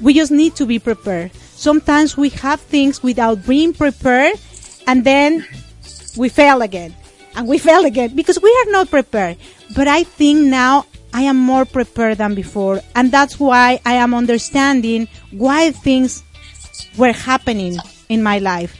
We 0.00 0.14
just 0.14 0.30
need 0.30 0.54
to 0.56 0.66
be 0.66 0.78
prepared. 0.78 1.32
Sometimes 1.34 2.16
we 2.16 2.28
have 2.30 2.60
things 2.60 3.02
without 3.02 3.46
being 3.46 3.72
prepared 3.72 4.38
and 4.86 5.04
then 5.04 5.46
we 6.16 6.28
fail 6.28 6.62
again 6.62 6.94
and 7.34 7.48
we 7.48 7.58
fail 7.68 7.84
again 7.84 8.14
because 8.14 8.40
we 8.40 8.50
are 8.50 8.72
not 8.72 8.90
prepared. 8.90 9.36
But 9.74 9.88
I 9.88 10.04
think 10.04 10.40
now 10.40 10.86
I 11.12 11.22
am 11.22 11.38
more 11.38 11.64
prepared 11.64 12.18
than 12.18 12.34
before. 12.34 12.80
And 12.94 13.10
that's 13.10 13.40
why 13.40 13.80
I 13.86 13.94
am 13.94 14.12
understanding 14.12 15.08
why 15.30 15.70
things 15.70 16.22
were 16.98 17.12
happening 17.12 17.78
in 18.08 18.22
my 18.22 18.38
life. 18.38 18.76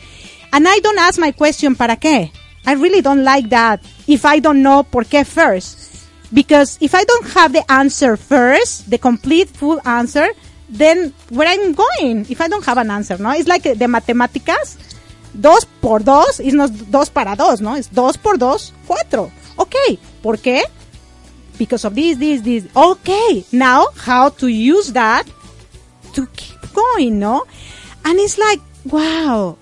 And 0.53 0.69
I 0.69 0.79
don't 0.81 0.99
ask 0.99 1.19
my 1.19 1.33
question, 1.33 1.75
¿para 1.75 1.97
qué? 1.97 2.31
I 2.67 2.75
really 2.75 3.01
don't 3.01 3.23
like 3.23 3.49
that 3.51 3.81
if 4.07 4.25
I 4.25 4.41
don't 4.41 4.63
know 4.63 4.83
por 4.83 5.05
qué 5.05 5.25
first. 5.25 5.87
Because 6.33 6.77
if 6.81 6.95
I 6.95 7.05
don't 7.05 7.29
have 7.31 7.53
the 7.53 7.65
answer 7.71 8.17
first, 8.17 8.91
the 8.91 8.99
complete 8.99 9.49
full 9.49 9.81
answer, 9.87 10.27
then 10.69 11.15
where 11.31 11.47
I'm 11.47 11.73
going, 11.73 12.27
if 12.29 12.41
I 12.41 12.49
don't 12.49 12.65
have 12.65 12.79
an 12.79 12.91
answer, 12.91 13.17
¿no? 13.19 13.31
It's 13.31 13.47
like 13.47 13.65
eh, 13.65 13.75
the 13.75 13.87
matemáticas. 13.87 14.77
Dos 15.33 15.65
por 15.81 16.01
dos 16.01 16.41
is 16.41 16.55
not 16.55 16.71
dos 16.91 17.11
para 17.11 17.37
dos, 17.37 17.61
¿no? 17.61 17.77
Es 17.77 17.89
dos 17.93 18.17
por 18.17 18.39
dos, 18.39 18.73
cuatro. 18.87 19.31
Okay. 19.57 19.99
¿Por 20.23 20.39
qué? 20.39 20.65
Because 21.59 21.85
of 21.85 21.95
this, 21.95 22.19
this, 22.19 22.43
this. 22.43 22.65
Okay. 22.75 23.45
Now, 23.53 23.89
how 23.97 24.31
to 24.31 24.49
use 24.49 24.93
that 24.93 25.27
to 26.15 26.27
keep 26.35 26.59
going, 26.73 27.21
no? 27.21 27.45
And 28.05 28.19
it's 28.19 28.39
like, 28.39 28.61
wow. 28.85 29.57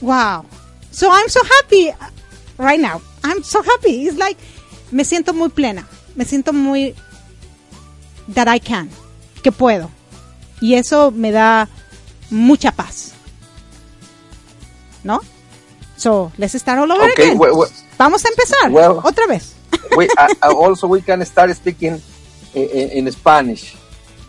Wow. 0.00 0.46
So 0.90 1.10
I'm 1.10 1.28
so 1.28 1.40
happy 1.44 1.92
right 2.58 2.80
now. 2.80 3.00
I'm 3.22 3.42
so 3.42 3.62
happy. 3.62 4.06
It's 4.06 4.16
like, 4.18 4.36
me 4.90 5.04
siento 5.04 5.32
muy 5.34 5.48
plena. 5.48 5.86
Me 6.14 6.24
siento 6.24 6.52
muy, 6.52 6.94
that 8.28 8.48
I 8.48 8.58
can. 8.60 8.88
Que 9.42 9.50
puedo. 9.52 9.90
Y 10.60 10.74
eso 10.74 11.10
me 11.10 11.30
da 11.32 11.68
mucha 12.30 12.72
paz. 12.72 13.12
¿No? 15.02 15.20
So, 15.96 16.32
let's 16.38 16.54
start 16.54 16.78
all 16.78 16.90
over 16.90 17.10
Okay, 17.12 17.24
again. 17.28 17.38
well, 17.38 17.56
well, 17.56 17.70
Vamos 17.98 18.24
a 18.24 18.28
empezar. 18.28 18.70
Well- 18.70 19.00
Otra 19.04 19.26
vez. 19.28 19.54
we, 19.96 20.06
uh, 20.18 20.28
uh, 20.42 20.54
also 20.56 20.86
we 20.88 21.00
can 21.02 21.24
start 21.26 21.50
speaking 21.54 22.00
in, 22.54 23.06
in 23.06 23.12
Spanish. 23.12 23.76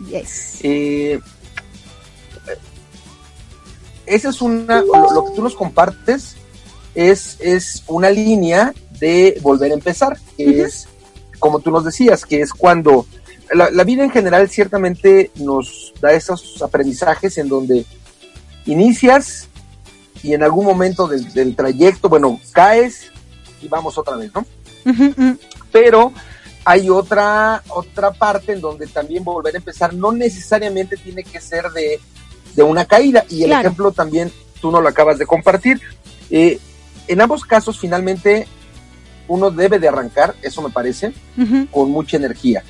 Yes. 0.06 0.60
Eh, 0.62 1.18
esa 4.06 4.28
es 4.28 4.40
una, 4.40 4.82
lo, 4.82 5.12
lo 5.12 5.24
que 5.24 5.32
tú 5.34 5.42
nos 5.42 5.54
compartes 5.54 6.36
es, 6.96 7.36
es 7.40 7.84
una 7.86 8.10
línea 8.10 8.72
de 8.98 9.38
volver 9.42 9.70
a 9.70 9.74
empezar, 9.74 10.18
que 10.36 10.62
es, 10.62 10.88
como 11.38 11.60
tú 11.60 11.70
nos 11.70 11.84
decías, 11.84 12.24
que 12.24 12.40
es 12.40 12.52
cuando 12.52 13.06
la, 13.54 13.70
la 13.70 13.84
vida 13.84 14.02
en 14.02 14.10
general 14.10 14.48
ciertamente 14.48 15.30
nos 15.36 15.92
da 16.00 16.12
esos 16.12 16.60
aprendizajes 16.62 17.38
en 17.38 17.48
donde 17.48 17.84
inicias 18.64 19.48
y 20.22 20.32
en 20.34 20.42
algún 20.42 20.64
momento 20.64 21.06
del, 21.06 21.32
del 21.32 21.54
trayecto, 21.54 22.08
bueno, 22.08 22.40
caes 22.52 23.12
y 23.62 23.68
vamos 23.68 23.96
otra 23.98 24.16
vez, 24.16 24.30
¿no? 24.34 24.44
Pero 25.70 26.12
hay 26.64 26.88
otra 26.90 27.62
otra 27.68 28.12
parte 28.12 28.52
en 28.52 28.60
donde 28.60 28.86
también 28.86 29.22
volver 29.22 29.54
a 29.54 29.58
empezar 29.58 29.94
no 29.94 30.10
necesariamente 30.12 30.96
tiene 30.96 31.22
que 31.22 31.40
ser 31.40 31.70
de, 31.70 32.00
de 32.54 32.62
una 32.62 32.84
caída 32.86 33.24
y 33.28 33.42
el 33.42 33.50
Claro. 33.50 33.60
ejemplo 33.68 33.92
también 33.92 34.32
tú 34.60 34.70
no 34.70 34.80
lo 34.80 34.88
acabas 34.88 35.18
de 35.18 35.26
compartir 35.26 35.80
Eh, 36.28 36.58
en 37.08 37.20
ambos 37.20 37.44
casos 37.44 37.78
finalmente 37.78 38.46
uno 39.28 39.50
debe 39.50 39.78
de 39.78 39.88
arrancar 39.88 40.34
eso 40.42 40.62
me 40.62 40.70
parece 40.70 41.12
con 41.70 41.90
mucha 41.90 42.16
energía 42.16 42.62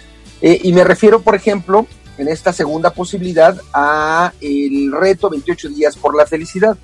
Eh, 0.42 0.60
y 0.64 0.72
me 0.72 0.84
refiero 0.84 1.20
por 1.22 1.34
ejemplo 1.34 1.86
en 2.18 2.28
esta 2.28 2.52
segunda 2.52 2.90
posibilidad 2.90 3.56
a 3.72 4.32
el 4.40 4.92
reto 4.92 5.28
28 5.30 5.68
días 5.70 5.96
por 5.96 6.14
la 6.16 6.26
felicidad 6.26 6.76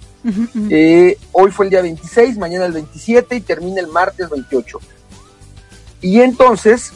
eh, 0.71 1.19
hoy 1.33 1.51
fue 1.51 1.67
el 1.67 1.71
día 1.71 1.83
26, 1.83 2.39
mañana 2.39 2.65
el 2.67 2.73
27 2.73 3.35
y 3.37 3.41
termina 3.41 3.81
el 3.81 3.89
martes 3.89 4.31
28. 4.31 4.79
Y 6.01 6.21
entonces, 6.21 6.93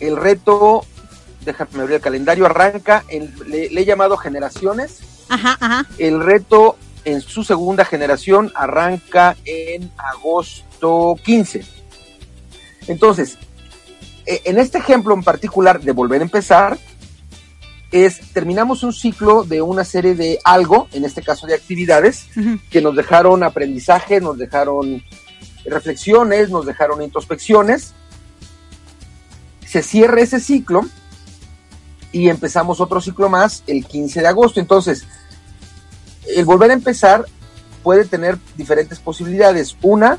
el 0.00 0.16
reto, 0.16 0.84
déjame 1.44 1.80
abrir 1.82 1.96
el 1.96 2.00
calendario, 2.02 2.44
arranca, 2.46 3.04
en- 3.08 3.32
le, 3.46 3.70
le 3.70 3.80
he 3.80 3.84
llamado 3.84 4.16
generaciones. 4.16 4.98
Ajá, 5.28 5.56
ajá. 5.60 5.86
El 5.98 6.20
reto 6.20 6.76
en 7.04 7.20
su 7.20 7.44
segunda 7.44 7.84
generación 7.84 8.52
arranca 8.54 9.36
en 9.44 9.90
agosto 9.96 11.16
15. 11.24 11.64
Entonces, 12.86 13.38
eh, 14.26 14.42
en 14.44 14.58
este 14.58 14.78
ejemplo 14.78 15.14
en 15.14 15.22
particular 15.22 15.80
de 15.80 15.92
volver 15.92 16.20
a 16.20 16.24
empezar, 16.24 16.78
es 17.90 18.32
terminamos 18.32 18.82
un 18.82 18.92
ciclo 18.92 19.44
de 19.44 19.60
una 19.60 19.84
serie 19.84 20.14
de 20.14 20.38
algo, 20.44 20.88
en 20.92 21.04
este 21.04 21.22
caso 21.22 21.46
de 21.46 21.54
actividades, 21.54 22.26
que 22.70 22.80
nos 22.80 22.96
dejaron 22.96 23.42
aprendizaje, 23.42 24.20
nos 24.20 24.38
dejaron 24.38 25.02
reflexiones, 25.64 26.50
nos 26.50 26.64
dejaron 26.64 27.02
introspecciones. 27.02 27.92
Se 29.66 29.82
cierra 29.82 30.20
ese 30.20 30.40
ciclo 30.40 30.82
y 32.12 32.28
empezamos 32.28 32.80
otro 32.80 33.00
ciclo 33.00 33.28
más 33.28 33.62
el 33.66 33.84
15 33.84 34.20
de 34.20 34.26
agosto. 34.26 34.60
Entonces, 34.60 35.06
el 36.26 36.44
volver 36.44 36.70
a 36.70 36.74
empezar 36.74 37.26
puede 37.82 38.04
tener 38.04 38.38
diferentes 38.56 38.98
posibilidades. 38.98 39.76
Una, 39.82 40.18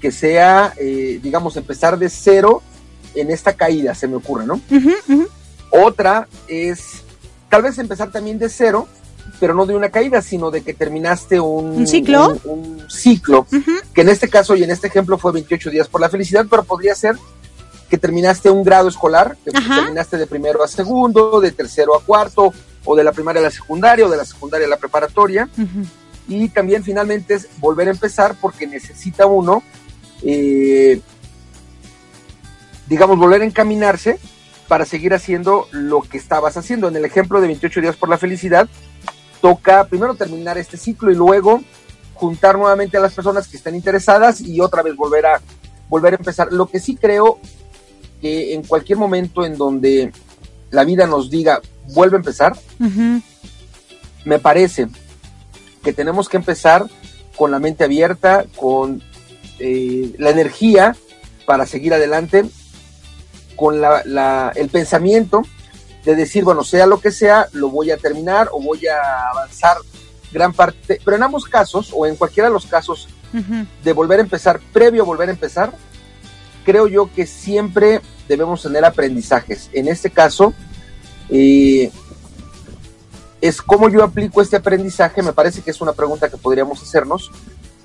que 0.00 0.12
sea, 0.12 0.74
eh, 0.76 1.18
digamos, 1.22 1.56
empezar 1.56 1.98
de 1.98 2.10
cero 2.10 2.62
en 3.14 3.30
esta 3.30 3.54
caída, 3.54 3.94
se 3.94 4.08
me 4.08 4.16
ocurre, 4.16 4.44
¿no? 4.46 4.60
Otra 5.70 6.28
es 6.48 7.02
tal 7.48 7.62
vez 7.62 7.78
empezar 7.78 8.10
también 8.10 8.38
de 8.38 8.48
cero, 8.48 8.88
pero 9.40 9.54
no 9.54 9.66
de 9.66 9.74
una 9.74 9.88
caída, 9.88 10.20
sino 10.20 10.50
de 10.50 10.62
que 10.62 10.74
terminaste 10.74 11.40
un, 11.40 11.66
¿Un 11.76 11.86
ciclo? 11.86 12.38
Un, 12.44 12.80
un 12.80 12.90
ciclo, 12.90 13.46
que 13.94 14.00
en 14.02 14.08
este 14.08 14.28
caso 14.28 14.56
y 14.56 14.62
en 14.64 14.70
este 14.70 14.88
ejemplo 14.88 15.18
fue 15.18 15.32
28 15.32 15.70
días 15.70 15.88
por 15.88 16.00
la 16.00 16.08
felicidad, 16.08 16.46
pero 16.50 16.64
podría 16.64 16.94
ser 16.94 17.16
que 17.88 17.98
terminaste 17.98 18.50
un 18.50 18.64
grado 18.64 18.88
escolar, 18.88 19.36
que 19.44 19.56
Ajá. 19.56 19.76
terminaste 19.76 20.16
de 20.16 20.26
primero 20.26 20.62
a 20.62 20.68
segundo, 20.68 21.40
de 21.40 21.52
tercero 21.52 21.96
a 21.96 22.02
cuarto, 22.02 22.52
o 22.84 22.96
de 22.96 23.04
la 23.04 23.12
primaria 23.12 23.40
a 23.40 23.44
la 23.44 23.50
secundaria, 23.50 24.06
o 24.06 24.10
de 24.10 24.16
la 24.16 24.24
secundaria 24.24 24.66
a 24.66 24.70
la 24.70 24.76
preparatoria. 24.76 25.48
Y 26.28 26.48
también 26.48 26.82
finalmente 26.82 27.34
es 27.34 27.48
volver 27.58 27.88
a 27.88 27.92
empezar 27.92 28.36
porque 28.40 28.66
necesita 28.66 29.26
uno, 29.26 29.62
eh, 30.22 31.00
digamos, 32.86 33.18
volver 33.18 33.42
a 33.42 33.44
encaminarse 33.44 34.18
para 34.68 34.84
seguir 34.84 35.12
haciendo 35.12 35.68
lo 35.70 36.00
que 36.00 36.16
estabas 36.18 36.56
haciendo. 36.56 36.88
En 36.88 36.96
el 36.96 37.04
ejemplo 37.04 37.40
de 37.40 37.48
28 37.48 37.80
días 37.80 37.96
por 37.96 38.08
la 38.08 38.18
felicidad, 38.18 38.68
toca 39.40 39.84
primero 39.84 40.14
terminar 40.14 40.56
este 40.56 40.76
ciclo 40.76 41.10
y 41.10 41.14
luego 41.14 41.62
juntar 42.14 42.56
nuevamente 42.56 42.96
a 42.96 43.00
las 43.00 43.12
personas 43.12 43.48
que 43.48 43.56
estén 43.56 43.74
interesadas 43.74 44.40
y 44.40 44.60
otra 44.60 44.82
vez 44.82 44.96
volver 44.96 45.26
a 45.26 45.40
volver 45.88 46.14
a 46.14 46.16
empezar. 46.16 46.52
Lo 46.52 46.66
que 46.66 46.80
sí 46.80 46.96
creo 46.96 47.38
que 48.20 48.54
en 48.54 48.62
cualquier 48.62 48.98
momento 48.98 49.44
en 49.44 49.56
donde 49.56 50.12
la 50.74 50.84
vida 50.84 51.06
nos 51.06 51.30
diga 51.30 51.60
vuelve 51.86 52.16
a 52.16 52.18
empezar, 52.18 52.56
me 54.24 54.38
parece 54.38 54.88
que 55.82 55.92
tenemos 55.92 56.28
que 56.28 56.38
empezar 56.38 56.86
con 57.36 57.50
la 57.50 57.58
mente 57.58 57.84
abierta, 57.84 58.44
con 58.56 59.02
eh, 59.58 60.14
la 60.18 60.30
energía 60.30 60.96
para 61.46 61.66
seguir 61.66 61.94
adelante, 61.94 62.44
con 63.56 63.80
la, 63.80 64.52
el 64.54 64.68
pensamiento 64.68 65.42
de 66.04 66.16
decir, 66.16 66.44
bueno, 66.44 66.64
sea 66.64 66.86
lo 66.86 67.00
que 67.00 67.10
sea, 67.10 67.48
lo 67.52 67.70
voy 67.70 67.90
a 67.90 67.96
terminar 67.96 68.48
o 68.52 68.60
voy 68.60 68.86
a 68.86 69.30
avanzar 69.30 69.76
gran 70.32 70.52
parte, 70.52 71.00
pero 71.04 71.16
en 71.16 71.22
ambos 71.22 71.44
casos, 71.44 71.92
o 71.94 72.06
en 72.06 72.16
cualquiera 72.16 72.48
de 72.48 72.54
los 72.54 72.66
casos 72.66 73.08
de 73.82 73.92
volver 73.92 74.20
a 74.20 74.22
empezar, 74.22 74.60
previo 74.72 75.02
a 75.02 75.06
volver 75.06 75.28
a 75.28 75.32
empezar, 75.32 75.72
creo 76.64 76.86
yo 76.88 77.10
que 77.14 77.26
siempre 77.26 78.00
debemos 78.28 78.62
tener 78.62 78.84
aprendizajes. 78.84 79.70
En 79.72 79.88
este 79.88 80.10
caso, 80.10 80.52
eh, 81.30 81.90
es 83.40 83.60
cómo 83.60 83.88
yo 83.88 84.02
aplico 84.02 84.40
este 84.40 84.56
aprendizaje, 84.56 85.22
me 85.22 85.32
parece 85.32 85.60
que 85.60 85.70
es 85.70 85.80
una 85.80 85.92
pregunta 85.92 86.30
que 86.30 86.36
podríamos 86.36 86.82
hacernos, 86.82 87.30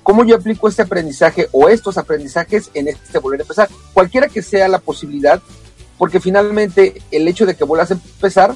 cómo 0.02 0.24
yo 0.24 0.36
aplico 0.36 0.68
este 0.68 0.82
aprendizaje 0.82 1.48
o 1.52 1.68
estos 1.68 1.98
aprendizajes 1.98 2.70
en 2.74 2.88
este 2.88 3.18
volver 3.18 3.40
a 3.40 3.44
empezar, 3.44 3.68
cualquiera 3.92 4.28
que 4.28 4.42
sea 4.42 4.68
la 4.68 4.78
posibilidad, 4.78 5.40
porque 5.98 6.18
finalmente 6.18 7.02
el 7.10 7.28
hecho 7.28 7.44
de 7.44 7.54
que 7.54 7.64
vuelvas 7.64 7.90
a 7.90 7.94
empezar, 7.94 8.54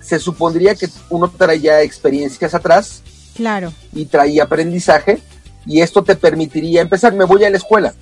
se 0.00 0.20
supondría 0.20 0.76
que 0.76 0.88
uno 1.10 1.28
traía 1.28 1.82
experiencias 1.82 2.54
atrás. 2.54 3.02
Claro. 3.34 3.72
Y 3.92 4.06
traía 4.06 4.44
aprendizaje, 4.44 5.20
y 5.66 5.80
esto 5.80 6.04
te 6.04 6.14
permitiría 6.14 6.80
empezar. 6.80 7.12
Me 7.12 7.24
voy 7.24 7.44
a 7.44 7.50
la 7.50 7.56
escuela. 7.56 7.92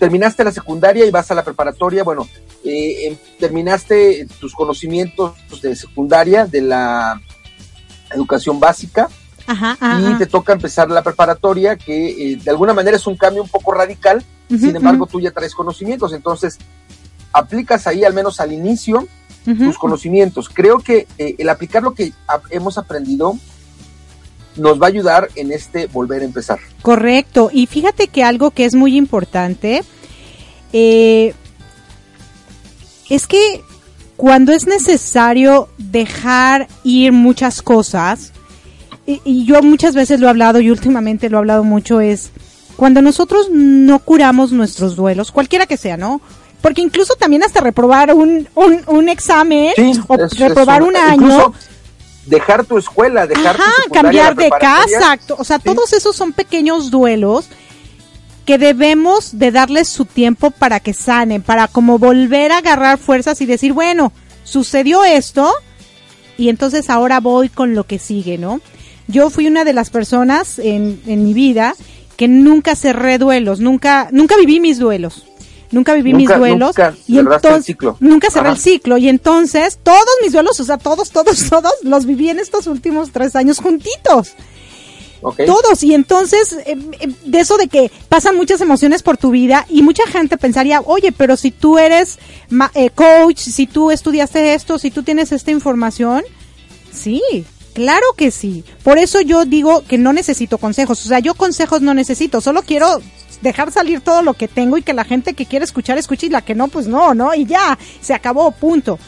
Terminaste 0.00 0.42
la 0.42 0.50
secundaria 0.50 1.04
y 1.04 1.10
vas 1.10 1.30
a 1.30 1.34
la 1.34 1.44
preparatoria. 1.44 2.02
Bueno, 2.02 2.26
eh, 2.64 3.06
em, 3.06 3.16
terminaste 3.38 4.26
tus 4.40 4.54
conocimientos 4.54 5.34
de 5.62 5.76
secundaria, 5.76 6.46
de 6.46 6.62
la 6.62 7.20
educación 8.10 8.58
básica, 8.58 9.08
y 9.46 10.14
te 10.14 10.26
toca 10.26 10.54
empezar 10.54 10.90
la 10.90 11.02
preparatoria, 11.02 11.76
que 11.76 12.32
eh, 12.32 12.36
de 12.42 12.50
alguna 12.50 12.72
manera 12.72 12.96
es 12.96 13.06
un 13.06 13.16
cambio 13.16 13.42
un 13.42 13.48
poco 13.48 13.72
radical, 13.72 14.24
sin 14.48 14.74
embargo 14.74 15.06
tú 15.06 15.20
ya 15.20 15.30
traes 15.32 15.54
conocimientos, 15.54 16.12
entonces 16.12 16.58
aplicas 17.32 17.86
ahí 17.86 18.02
al 18.02 18.14
menos 18.14 18.40
al 18.40 18.52
inicio 18.52 19.06
tus 19.44 19.78
conocimientos. 19.78 20.48
Creo 20.48 20.78
que 20.78 21.06
eh, 21.18 21.34
el 21.38 21.48
aplicar 21.48 21.82
lo 21.82 21.92
que 21.92 22.12
hemos 22.50 22.78
aprendido 22.78 23.34
nos 24.56 24.80
va 24.80 24.86
a 24.86 24.88
ayudar 24.88 25.28
en 25.36 25.52
este 25.52 25.86
volver 25.86 26.22
a 26.22 26.24
empezar. 26.24 26.58
Correcto, 26.82 27.50
y 27.52 27.66
fíjate 27.66 28.08
que 28.08 28.24
algo 28.24 28.50
que 28.50 28.64
es 28.64 28.74
muy 28.74 28.96
importante, 28.96 29.82
eh, 30.72 31.34
es 33.08 33.26
que 33.26 33.62
cuando 34.16 34.52
es 34.52 34.66
necesario 34.66 35.68
dejar 35.78 36.68
ir 36.84 37.12
muchas 37.12 37.62
cosas, 37.62 38.32
y, 39.06 39.44
yo 39.44 39.62
muchas 39.62 39.94
veces 39.94 40.20
lo 40.20 40.26
he 40.26 40.30
hablado 40.30 40.60
y 40.60 40.70
últimamente 40.70 41.28
lo 41.30 41.38
he 41.38 41.40
hablado 41.40 41.64
mucho, 41.64 42.00
es 42.00 42.30
cuando 42.76 43.02
nosotros 43.02 43.48
no 43.50 43.98
curamos 43.98 44.52
nuestros 44.52 44.96
duelos, 44.96 45.32
cualquiera 45.32 45.66
que 45.66 45.76
sea, 45.76 45.96
¿no? 45.96 46.20
Porque 46.60 46.82
incluso 46.82 47.14
también 47.14 47.42
hasta 47.42 47.60
reprobar 47.60 48.14
un, 48.14 48.46
un, 48.54 49.08
examen 49.08 49.72
o 50.06 50.16
reprobar 50.38 50.82
un 50.82 50.96
año. 50.96 51.54
Dejar 52.30 52.64
tu 52.64 52.78
escuela, 52.78 53.26
dejar 53.26 53.56
Ajá, 53.56 53.72
cambiar 53.92 54.36
de 54.36 54.48
casa, 54.50 55.18
o 55.36 55.44
sea, 55.44 55.58
todos 55.58 55.92
esos 55.92 56.14
son 56.14 56.32
pequeños 56.32 56.90
duelos 56.90 57.46
que 58.46 58.56
debemos 58.56 59.38
de 59.38 59.50
darles 59.50 59.88
su 59.88 60.04
tiempo 60.04 60.50
para 60.50 60.80
que 60.80 60.94
sanen, 60.94 61.42
para 61.42 61.68
como 61.68 61.98
volver 61.98 62.52
a 62.52 62.58
agarrar 62.58 62.98
fuerzas 62.98 63.40
y 63.40 63.46
decir, 63.46 63.72
bueno, 63.72 64.12
sucedió 64.44 65.04
esto 65.04 65.52
y 66.38 66.48
entonces 66.48 66.88
ahora 66.88 67.20
voy 67.20 67.48
con 67.48 67.74
lo 67.74 67.84
que 67.84 67.98
sigue, 67.98 68.38
¿no? 68.38 68.60
Yo 69.08 69.28
fui 69.28 69.46
una 69.46 69.64
de 69.64 69.72
las 69.72 69.90
personas 69.90 70.58
en, 70.58 71.02
en 71.06 71.24
mi 71.24 71.34
vida 71.34 71.74
que 72.16 72.28
nunca 72.28 72.76
cerré 72.76 73.18
duelos, 73.18 73.60
nunca, 73.60 74.08
nunca 74.12 74.36
viví 74.36 74.60
mis 74.60 74.78
duelos. 74.78 75.26
Nunca 75.70 75.94
viví 75.94 76.14
mis 76.14 76.28
duelos 76.28 76.74
y 77.06 77.18
entonces 77.18 77.76
nunca 78.00 78.30
cerré 78.30 78.50
el 78.50 78.58
ciclo 78.58 78.98
y 78.98 79.08
entonces 79.08 79.78
todos 79.82 80.04
mis 80.22 80.32
duelos, 80.32 80.58
o 80.58 80.64
sea, 80.64 80.78
todos, 80.78 81.10
todos, 81.10 81.44
todos 81.50 81.72
los 81.82 82.06
viví 82.06 82.28
en 82.28 82.40
estos 82.40 82.66
últimos 82.66 83.12
tres 83.12 83.36
años 83.36 83.58
juntitos. 83.58 84.34
Todos. 85.20 85.82
Y 85.82 85.94
entonces, 85.94 86.54
eh, 86.64 86.78
eh, 86.98 87.08
de 87.24 87.40
eso 87.40 87.58
de 87.58 87.68
que 87.68 87.90
pasan 88.08 88.36
muchas 88.36 88.60
emociones 88.60 89.02
por 89.02 89.18
tu 89.18 89.30
vida 89.30 89.66
y 89.68 89.82
mucha 89.82 90.06
gente 90.06 90.38
pensaría, 90.38 90.80
oye, 90.80 91.12
pero 91.12 91.36
si 91.36 91.50
tú 91.50 91.78
eres 91.78 92.18
eh, 92.74 92.90
coach, 92.90 93.38
si 93.38 93.66
tú 93.66 93.90
estudiaste 93.90 94.54
esto, 94.54 94.78
si 94.78 94.90
tú 94.90 95.02
tienes 95.02 95.30
esta 95.32 95.50
información, 95.50 96.22
sí, 96.90 97.22
claro 97.74 98.06
que 98.16 98.30
sí. 98.30 98.64
Por 98.82 98.96
eso 98.96 99.20
yo 99.20 99.44
digo 99.44 99.84
que 99.86 99.98
no 99.98 100.14
necesito 100.14 100.56
consejos. 100.56 101.04
O 101.04 101.08
sea, 101.08 101.18
yo 101.18 101.34
consejos 101.34 101.82
no 101.82 101.92
necesito, 101.92 102.40
solo 102.40 102.62
quiero 102.62 103.00
dejar 103.40 103.72
salir 103.72 104.00
todo 104.00 104.22
lo 104.22 104.34
que 104.34 104.48
tengo 104.48 104.76
y 104.76 104.82
que 104.82 104.92
la 104.92 105.04
gente 105.04 105.34
que 105.34 105.46
quiere 105.46 105.64
escuchar 105.64 105.98
escuche 105.98 106.26
y 106.26 106.30
la 106.30 106.42
que 106.42 106.54
no, 106.54 106.68
pues 106.68 106.86
no, 106.86 107.14
¿no? 107.14 107.34
Y 107.34 107.46
ya, 107.46 107.78
se 108.00 108.14
acabó, 108.14 108.50
punto 108.50 108.98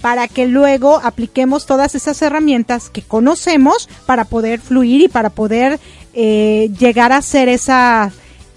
para 0.00 0.28
que 0.28 0.46
luego 0.46 1.00
apliquemos 1.02 1.66
todas 1.66 1.94
esas 1.94 2.22
herramientas 2.22 2.88
que 2.88 3.02
conocemos 3.02 3.88
para 4.06 4.24
poder 4.24 4.60
fluir 4.60 5.02
y 5.02 5.08
para 5.08 5.30
poder 5.30 5.78
eh, 6.14 6.70
llegar 6.78 7.12
a 7.12 7.22
ser 7.22 7.48
esa, 7.48 8.10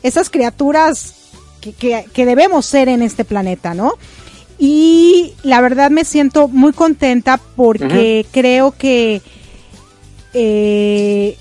esas 0.03 0.29
criaturas 0.29 1.15
que, 1.59 1.73
que, 2.13 2.25
debemos 2.25 2.65
ser 2.65 2.89
en 2.89 3.01
este 3.01 3.25
planeta, 3.25 3.73
¿no? 3.73 3.93
Y 4.57 5.33
la 5.43 5.61
verdad 5.61 5.91
me 5.91 6.05
siento 6.05 6.47
muy 6.47 6.73
contenta 6.73 7.39
porque 7.55 8.25
creo 8.31 8.71
que 8.71 9.21
eh, 10.33 11.37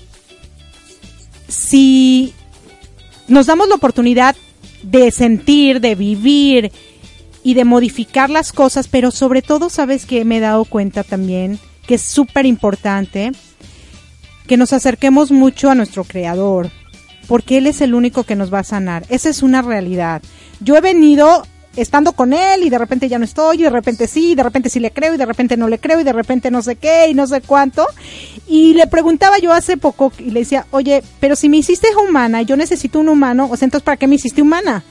si 1.47 2.32
nos 3.33 3.47
damos 3.47 3.67
la 3.67 3.75
oportunidad 3.75 4.35
de 4.83 5.11
sentir, 5.11 5.81
de 5.81 5.95
vivir, 5.95 6.71
y 7.43 7.53
de 7.53 7.65
modificar 7.65 8.29
las 8.29 8.53
cosas, 8.53 8.87
pero 8.87 9.11
sobre 9.11 9.41
todo, 9.41 9.69
sabes 9.69 10.05
que 10.05 10.23
me 10.25 10.37
he 10.37 10.39
dado 10.39 10.65
cuenta 10.65 11.03
también 11.03 11.59
que 11.85 11.95
es 11.95 12.01
súper 12.01 12.45
importante 12.45 13.33
que 14.47 14.55
nos 14.55 14.71
acerquemos 14.71 15.31
mucho 15.31 15.69
a 15.69 15.75
nuestro 15.75 16.05
creador, 16.05 16.71
porque 17.27 17.57
Él 17.57 17.67
es 17.67 17.81
el 17.81 17.93
único 17.93 18.23
que 18.23 18.37
nos 18.37 18.53
va 18.53 18.59
a 18.59 18.63
sanar. 18.63 19.05
Esa 19.09 19.29
es 19.29 19.43
una 19.43 19.61
realidad. 19.61 20.21
Yo 20.61 20.77
he 20.77 20.81
venido 20.81 21.45
estando 21.75 22.13
con 22.13 22.33
Él 22.33 22.63
y 22.63 22.69
de 22.69 22.77
repente 22.77 23.09
ya 23.09 23.19
no 23.19 23.25
estoy, 23.25 23.59
y 23.59 23.63
de 23.63 23.69
repente 23.69 24.07
sí, 24.07 24.31
y 24.31 24.35
de 24.35 24.43
repente 24.43 24.69
sí 24.69 24.79
le 24.79 24.91
creo, 24.91 25.15
y 25.15 25.17
de 25.17 25.25
repente 25.25 25.57
no 25.57 25.67
le 25.67 25.79
creo, 25.79 25.99
y 25.99 26.03
de 26.03 26.13
repente 26.13 26.51
no 26.51 26.61
sé 26.61 26.75
qué, 26.75 27.07
y 27.09 27.13
no 27.13 27.27
sé 27.27 27.41
cuánto. 27.41 27.85
Y 28.47 28.73
le 28.73 28.87
preguntaba 28.87 29.39
yo 29.39 29.51
hace 29.51 29.77
poco, 29.77 30.11
y 30.19 30.31
le 30.31 30.41
decía, 30.41 30.65
oye, 30.71 31.03
pero 31.19 31.35
si 31.35 31.49
me 31.49 31.57
hiciste 31.57 31.87
humana, 31.95 32.41
yo 32.41 32.55
necesito 32.55 32.99
un 32.99 33.09
humano, 33.09 33.47
o 33.49 33.57
sea, 33.57 33.65
entonces 33.65 33.83
¿para 33.83 33.97
qué 33.97 34.07
me 34.07 34.15
hiciste 34.15 34.41
humana? 34.41 34.83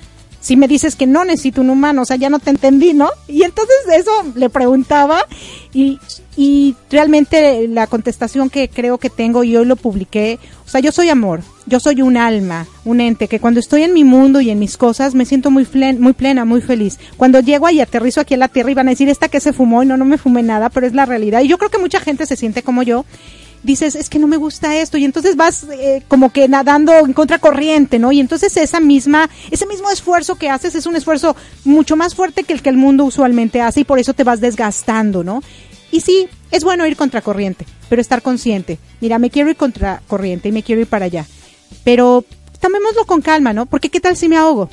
Si 0.42 0.56
me 0.56 0.68
dices 0.68 0.96
que 0.96 1.06
no 1.06 1.24
necesito 1.24 1.60
un 1.60 1.70
humano, 1.70 2.02
o 2.02 2.04
sea, 2.04 2.16
ya 2.16 2.28
no 2.28 2.40
te 2.40 2.50
entendí, 2.50 2.92
¿no? 2.92 3.08
Y 3.28 3.44
entonces 3.44 3.76
eso 3.96 4.10
le 4.34 4.50
preguntaba 4.50 5.24
y, 5.72 6.00
y 6.36 6.74
realmente 6.90 7.68
la 7.68 7.86
contestación 7.86 8.50
que 8.50 8.68
creo 8.68 8.98
que 8.98 9.08
tengo 9.08 9.44
y 9.44 9.56
hoy 9.56 9.64
lo 9.64 9.76
publiqué, 9.76 10.40
o 10.66 10.68
sea, 10.68 10.80
yo 10.80 10.90
soy 10.90 11.10
amor, 11.10 11.42
yo 11.66 11.78
soy 11.78 12.02
un 12.02 12.16
alma, 12.16 12.66
un 12.84 13.00
ente, 13.00 13.28
que 13.28 13.38
cuando 13.38 13.60
estoy 13.60 13.84
en 13.84 13.94
mi 13.94 14.02
mundo 14.02 14.40
y 14.40 14.50
en 14.50 14.58
mis 14.58 14.76
cosas 14.76 15.14
me 15.14 15.26
siento 15.26 15.52
muy, 15.52 15.64
plena, 15.64 16.44
muy 16.44 16.60
feliz. 16.60 16.98
Cuando 17.16 17.38
llego 17.38 17.70
y 17.70 17.80
aterrizo 17.80 18.20
aquí 18.20 18.34
a 18.34 18.38
la 18.38 18.48
tierra 18.48 18.72
y 18.72 18.74
van 18.74 18.88
a 18.88 18.90
decir, 18.90 19.08
esta 19.08 19.28
que 19.28 19.38
se 19.38 19.52
fumó 19.52 19.84
y 19.84 19.86
no, 19.86 19.96
no 19.96 20.04
me 20.04 20.18
fumé 20.18 20.42
nada, 20.42 20.70
pero 20.70 20.88
es 20.88 20.92
la 20.92 21.06
realidad. 21.06 21.42
Y 21.42 21.48
yo 21.48 21.56
creo 21.56 21.70
que 21.70 21.78
mucha 21.78 22.00
gente 22.00 22.26
se 22.26 22.36
siente 22.36 22.62
como 22.62 22.82
yo 22.82 23.04
dices, 23.62 23.94
es 23.94 24.08
que 24.08 24.18
no 24.18 24.26
me 24.26 24.36
gusta 24.36 24.76
esto, 24.76 24.98
y 24.98 25.04
entonces 25.04 25.36
vas 25.36 25.66
eh, 25.70 26.02
como 26.08 26.32
que 26.32 26.48
nadando 26.48 26.92
en 26.94 27.12
contracorriente, 27.12 27.98
¿no? 27.98 28.12
Y 28.12 28.20
entonces 28.20 28.56
esa 28.56 28.80
misma, 28.80 29.30
ese 29.50 29.66
mismo 29.66 29.90
esfuerzo 29.90 30.36
que 30.36 30.50
haces 30.50 30.74
es 30.74 30.86
un 30.86 30.96
esfuerzo 30.96 31.36
mucho 31.64 31.96
más 31.96 32.14
fuerte 32.14 32.44
que 32.44 32.52
el 32.52 32.62
que 32.62 32.70
el 32.70 32.76
mundo 32.76 33.04
usualmente 33.04 33.60
hace 33.60 33.80
y 33.80 33.84
por 33.84 33.98
eso 33.98 34.14
te 34.14 34.24
vas 34.24 34.40
desgastando, 34.40 35.24
¿no? 35.24 35.42
Y 35.90 36.00
sí, 36.00 36.28
es 36.50 36.64
bueno 36.64 36.86
ir 36.86 36.96
contracorriente, 36.96 37.66
pero 37.88 38.00
estar 38.00 38.22
consciente. 38.22 38.78
Mira, 39.00 39.18
me 39.18 39.30
quiero 39.30 39.50
ir 39.50 39.56
contracorriente 39.56 40.48
y 40.48 40.52
me 40.52 40.62
quiero 40.62 40.80
ir 40.80 40.86
para 40.86 41.04
allá. 41.04 41.26
Pero 41.84 42.24
tomémoslo 42.60 43.04
con 43.04 43.20
calma, 43.20 43.52
¿no? 43.52 43.66
Porque 43.66 43.90
qué 43.90 44.00
tal 44.00 44.16
si 44.16 44.28
me 44.28 44.36
ahogo? 44.36 44.70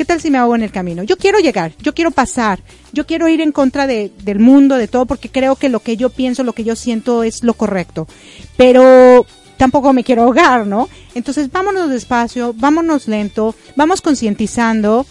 ¿Qué 0.00 0.06
tal 0.06 0.18
si 0.18 0.30
me 0.30 0.38
hago 0.38 0.54
en 0.54 0.62
el 0.62 0.72
camino? 0.72 1.02
Yo 1.02 1.18
quiero 1.18 1.40
llegar, 1.40 1.72
yo 1.78 1.92
quiero 1.92 2.10
pasar, 2.10 2.58
yo 2.90 3.06
quiero 3.06 3.28
ir 3.28 3.42
en 3.42 3.52
contra 3.52 3.86
de, 3.86 4.10
del 4.22 4.38
mundo, 4.38 4.76
de 4.76 4.88
todo, 4.88 5.04
porque 5.04 5.28
creo 5.28 5.56
que 5.56 5.68
lo 5.68 5.80
que 5.80 5.98
yo 5.98 6.08
pienso, 6.08 6.42
lo 6.42 6.54
que 6.54 6.64
yo 6.64 6.74
siento 6.74 7.22
es 7.22 7.44
lo 7.44 7.52
correcto. 7.52 8.08
Pero 8.56 9.26
tampoco 9.58 9.92
me 9.92 10.02
quiero 10.02 10.22
ahogar, 10.22 10.66
¿no? 10.66 10.88
Entonces 11.14 11.52
vámonos 11.52 11.90
despacio, 11.90 12.54
vámonos 12.56 13.08
lento, 13.08 13.54
vamos 13.76 14.00
concientizando. 14.00 15.04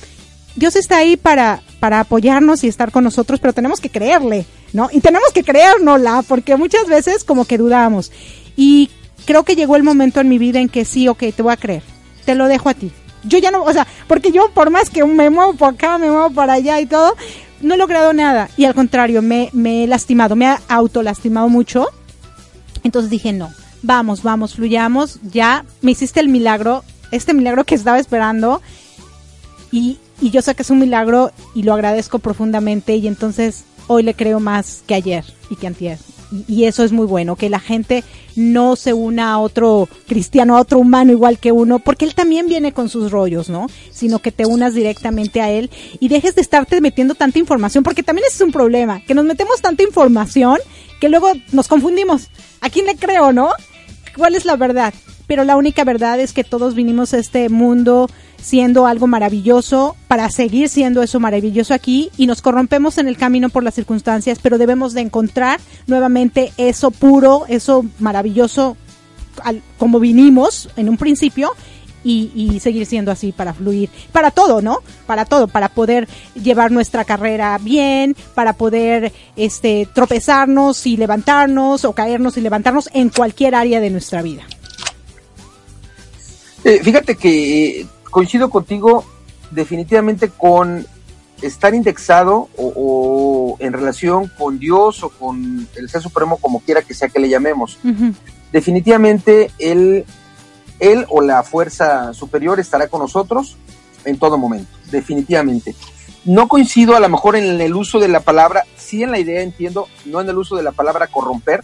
Dios 0.56 0.76
está 0.76 0.98
ahí 0.98 1.18
para, 1.18 1.62
para 1.80 2.00
apoyarnos 2.00 2.64
y 2.64 2.68
estar 2.68 2.92
con 2.92 3.04
nosotros, 3.04 3.40
pero 3.40 3.54
tenemos 3.54 3.80
que 3.82 3.92
creerle, 3.92 4.48
¿no? 4.74 4.90
Y 4.92 5.02
tenemos 5.02 5.30
que 5.36 5.44
creérnosla, 5.44 6.24
porque 6.28 6.56
muchas 6.56 6.88
veces 6.88 7.24
como 7.24 7.46
que 7.46 7.60
dudamos. 7.60 8.12
Y 8.56 8.90
creo 9.26 9.44
que 9.44 9.56
llegó 9.56 9.76
el 9.76 9.84
momento 9.84 10.20
en 10.20 10.30
mi 10.30 10.40
vida 10.40 10.60
en 10.60 10.68
que 10.68 10.84
sí, 10.84 11.08
ok, 11.08 11.26
te 11.36 11.44
voy 11.44 11.54
a 11.54 11.58
creer, 11.58 11.84
te 12.26 12.34
lo 12.34 12.48
dejo 12.48 12.70
a 12.70 12.74
ti 12.74 12.92
Yo 13.24 13.38
ya 13.38 13.52
no, 13.52 13.64
o 13.64 13.74
sea, 13.74 13.86
porque 14.08 14.32
yo 14.32 14.50
por 14.54 14.70
más 14.70 14.90
que 14.90 15.04
me 15.04 15.30
muevo 15.30 15.54
por 15.54 15.74
acá, 15.74 15.98
me 15.98 16.10
muevo 16.10 16.32
para 16.32 16.54
allá 16.54 16.80
y 16.80 16.86
todo, 16.86 17.16
no 17.62 17.74
he 17.74 17.78
logrado 17.78 18.14
nada. 18.14 18.50
Y 18.58 18.66
al 18.66 18.76
contrario, 18.76 19.22
me, 19.22 19.50
me 19.54 19.84
he 19.84 19.88
lastimado, 19.88 20.36
me 20.36 20.48
ha 20.48 20.62
autolastimado 20.68 21.50
mucho. 21.50 21.88
Entonces 22.84 23.12
dije, 23.12 23.34
no, 23.34 23.52
vamos, 23.82 24.24
vamos, 24.24 24.56
fluyamos, 24.56 25.20
ya 25.24 25.66
me 25.82 25.92
hiciste 25.92 26.20
el 26.20 26.30
milagro, 26.30 26.84
este 27.12 27.34
milagro 27.34 27.66
que 27.66 27.76
estaba 27.76 28.00
esperando. 28.00 28.62
Y, 29.72 30.00
y 30.22 30.32
yo 30.32 30.42
sé 30.42 30.56
que 30.56 30.64
es 30.64 30.70
un 30.70 30.80
milagro 30.80 31.32
y 31.54 31.64
lo 31.64 31.74
agradezco 31.74 32.20
profundamente 32.20 32.96
y 32.96 33.08
entonces 33.08 33.66
hoy 33.88 34.04
le 34.04 34.14
creo 34.14 34.40
más 34.40 34.84
que 34.88 34.96
ayer 34.96 35.26
y 35.50 35.56
que 35.56 35.68
antier. 35.68 36.00
Y, 36.48 36.66
eso 36.66 36.84
es 36.84 36.92
muy 36.92 37.06
bueno, 37.06 37.36
que 37.36 37.50
la 37.50 37.60
gente 37.60 38.04
no 38.36 38.76
se 38.76 38.94
una 38.94 39.34
a 39.34 39.40
otro 39.40 39.90
cristiano, 40.08 40.56
a 40.56 40.62
otro 40.62 40.80
humano 40.80 41.12
igual 41.12 41.40
que 41.40 41.52
uno, 41.52 41.80
porque 41.80 42.06
él 42.06 42.16
también 42.16 42.48
viene 42.48 42.72
con 42.72 42.90
sus 42.90 43.12
rollos, 43.12 43.50
¿no? 43.50 43.68
Sino 43.92 44.20
que 44.20 44.32
te 44.32 44.46
unas 44.46 44.74
directamente 44.74 45.42
a 45.42 45.50
él 45.50 45.70
y 46.00 46.08
dejes 46.08 46.36
de 46.36 46.42
estarte 46.42 46.80
metiendo 46.82 47.16
tanta 47.16 47.40
información, 47.40 47.84
porque 47.84 48.04
también 48.04 48.26
ese 48.28 48.36
es 48.36 48.42
un 48.42 48.52
problema, 48.52 49.02
que 49.06 49.16
nos 49.16 49.26
metemos 49.26 49.62
tanta 49.62 49.84
información 49.84 50.58
que 51.00 51.10
luego 51.10 51.32
nos 51.52 51.68
confundimos. 51.68 52.30
¿A 52.62 52.70
quién 52.70 52.86
le 52.86 52.96
creo, 52.96 53.32
no? 53.32 53.52
¿Cuál 54.16 54.36
es 54.36 54.46
la 54.46 54.56
verdad? 54.56 54.94
Pero 55.28 55.44
la 55.44 55.58
única 55.58 55.84
verdad 55.84 56.20
es 56.20 56.34
que 56.34 56.44
todos 56.44 56.76
vinimos 56.76 57.14
a 57.14 57.20
este 57.20 57.50
mundo 57.50 58.10
siendo 58.42 58.88
algo 58.88 59.08
maravilloso 59.08 59.96
para 60.08 60.30
seguir 60.30 60.70
siendo 60.70 61.02
eso 61.04 61.20
maravilloso 61.20 61.74
aquí 61.74 62.10
y 62.18 62.28
nos 62.28 62.42
corrompemos 62.42 62.98
en 62.98 63.08
el 63.08 63.18
camino 63.18 63.50
por 63.50 63.64
las 63.64 63.76
circunstancias, 63.76 64.40
pero 64.42 64.58
debemos 64.58 64.94
de 64.94 65.02
encontrar 65.02 65.60
nuevamente 65.88 66.52
eso 66.58 66.92
puro, 66.92 67.46
eso 67.48 67.86
maravilloso 68.00 68.78
al, 69.44 69.62
como 69.78 70.00
vinimos 70.00 70.70
en 70.76 70.90
un 70.90 70.98
principio 70.98 71.52
y, 72.04 72.60
seguir 72.62 72.86
siendo 72.86 73.12
así 73.12 73.32
para 73.32 73.54
fluir, 73.54 73.90
para 74.12 74.32
todo, 74.32 74.62
¿no? 74.62 74.80
Para 75.06 75.26
todo, 75.26 75.48
para 75.48 75.70
poder 75.70 76.08
llevar 76.42 76.72
nuestra 76.72 77.04
carrera 77.04 77.58
bien, 77.60 78.16
para 78.36 78.54
poder 78.54 79.12
este 79.36 79.88
tropezarnos 79.94 80.86
y 80.88 80.98
levantarnos 80.98 81.86
o 81.86 81.94
caernos 81.94 82.38
y 82.38 82.42
levantarnos 82.42 82.90
en 82.94 83.10
cualquier 83.10 83.56
área 83.56 83.80
de 83.80 83.90
nuestra 83.90 84.22
vida. 84.22 84.44
Eh, 86.64 86.82
fíjate 86.84 87.16
que 87.16 87.86
coincido 88.10 88.50
contigo 88.50 89.04
definitivamente 89.52 90.30
con 90.30 90.86
estar 91.42 91.74
indexado 91.74 92.50
o, 92.58 92.74
o, 92.76 93.58
en 93.60 93.74
relación 93.74 94.30
con 94.38 94.60
Dios 94.60 95.04
o 95.04 95.10
con 95.10 95.68
el 95.76 95.90
Ser 95.90 96.02
Supremo, 96.02 96.38
como 96.38 96.60
quiera 96.60 96.82
que 96.82 96.94
sea 96.94 97.08
que 97.10 97.20
le 97.20 97.30
llamemos. 97.30 97.78
Uh 97.84 97.88
-huh. 97.90 98.14
Definitivamente 98.52 99.52
él, 99.58 100.06
él 100.80 101.06
o 101.10 101.22
la 101.22 101.44
fuerza 101.44 102.14
superior 102.14 102.60
estará 102.60 102.88
con 102.88 103.02
nosotros 103.02 103.58
en 104.06 104.18
todo 104.18 104.38
momento, 104.38 104.72
definitivamente. 104.92 105.76
No 106.26 106.48
coincido 106.48 106.96
a 106.96 107.00
lo 107.00 107.08
mejor 107.10 107.36
en 107.38 107.62
el 107.62 107.74
uso 107.74 108.00
de 108.00 108.10
la 108.10 108.20
palabra, 108.20 108.66
sí 108.76 109.04
en 109.04 109.12
la 109.12 109.20
idea 109.20 109.42
entiendo, 109.42 109.88
no 110.06 110.20
en 110.20 110.30
el 110.30 110.38
uso 110.38 110.56
de 110.56 110.64
la 110.64 110.72
palabra 110.74 111.08
corromper. 111.08 111.62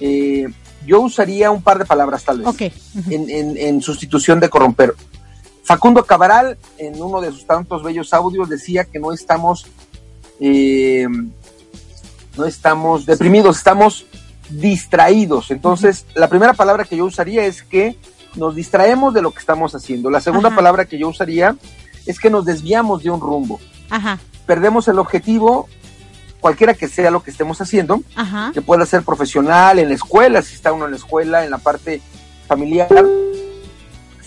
Eh, 0.00 0.46
yo 0.84 1.00
usaría 1.00 1.50
un 1.50 1.62
par 1.62 1.78
de 1.78 1.84
palabras 1.84 2.24
tal 2.24 2.38
vez 2.38 2.46
okay. 2.48 2.68
uh 2.68 2.98
-huh. 3.00 3.12
en, 3.14 3.30
en, 3.30 3.56
en 3.56 3.82
sustitución 3.82 4.40
de 4.40 4.48
corromper. 4.48 4.94
Facundo 5.66 6.04
Cabral, 6.04 6.56
en 6.78 7.02
uno 7.02 7.20
de 7.20 7.32
sus 7.32 7.44
tantos 7.44 7.82
bellos 7.82 8.14
audios, 8.14 8.48
decía 8.48 8.84
que 8.84 9.00
no 9.00 9.12
estamos, 9.12 9.66
eh, 10.38 11.08
no 12.36 12.44
estamos 12.44 13.04
deprimidos, 13.04 13.56
estamos 13.56 14.06
distraídos. 14.48 15.50
Entonces, 15.50 16.06
la 16.14 16.28
primera 16.28 16.52
palabra 16.52 16.84
que 16.84 16.96
yo 16.96 17.04
usaría 17.04 17.44
es 17.46 17.64
que 17.64 17.96
nos 18.36 18.54
distraemos 18.54 19.12
de 19.12 19.22
lo 19.22 19.32
que 19.32 19.40
estamos 19.40 19.74
haciendo. 19.74 20.08
La 20.08 20.20
segunda 20.20 20.50
Ajá. 20.50 20.56
palabra 20.56 20.84
que 20.84 20.98
yo 20.98 21.08
usaría 21.08 21.56
es 22.06 22.20
que 22.20 22.30
nos 22.30 22.44
desviamos 22.44 23.02
de 23.02 23.10
un 23.10 23.20
rumbo. 23.20 23.58
Ajá. 23.90 24.20
Perdemos 24.46 24.86
el 24.86 25.00
objetivo, 25.00 25.68
cualquiera 26.38 26.74
que 26.74 26.86
sea 26.86 27.10
lo 27.10 27.24
que 27.24 27.32
estemos 27.32 27.60
haciendo, 27.60 28.02
Ajá. 28.14 28.52
que 28.54 28.62
pueda 28.62 28.86
ser 28.86 29.02
profesional, 29.02 29.80
en 29.80 29.88
la 29.88 29.96
escuela, 29.96 30.42
si 30.42 30.54
está 30.54 30.72
uno 30.72 30.84
en 30.84 30.92
la 30.92 30.96
escuela, 30.96 31.44
en 31.44 31.50
la 31.50 31.58
parte 31.58 32.00
familiar 32.46 33.04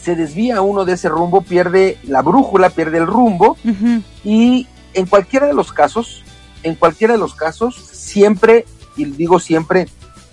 se 0.10 0.16
desvía 0.16 0.60
uno 0.64 0.86
de 0.86 0.94
ese 0.94 1.08
rumbo, 1.08 1.42
pierde 1.42 2.00
la 2.04 2.24
brújula, 2.24 2.72
pierde 2.72 2.98
el 2.98 3.06
rumbo 3.06 3.56
uh 3.64 3.70
-huh. 3.70 4.04
y 4.24 4.66
en 4.96 5.06
cualquiera 5.06 5.46
de 5.46 5.54
los 5.54 5.72
casos, 5.72 6.24
en 6.64 6.74
cualquiera 6.74 7.14
de 7.14 7.20
los 7.20 7.36
casos, 7.36 7.76
siempre, 7.76 8.66
y 8.98 9.06
digo 9.06 9.40
siempre, 9.40 9.88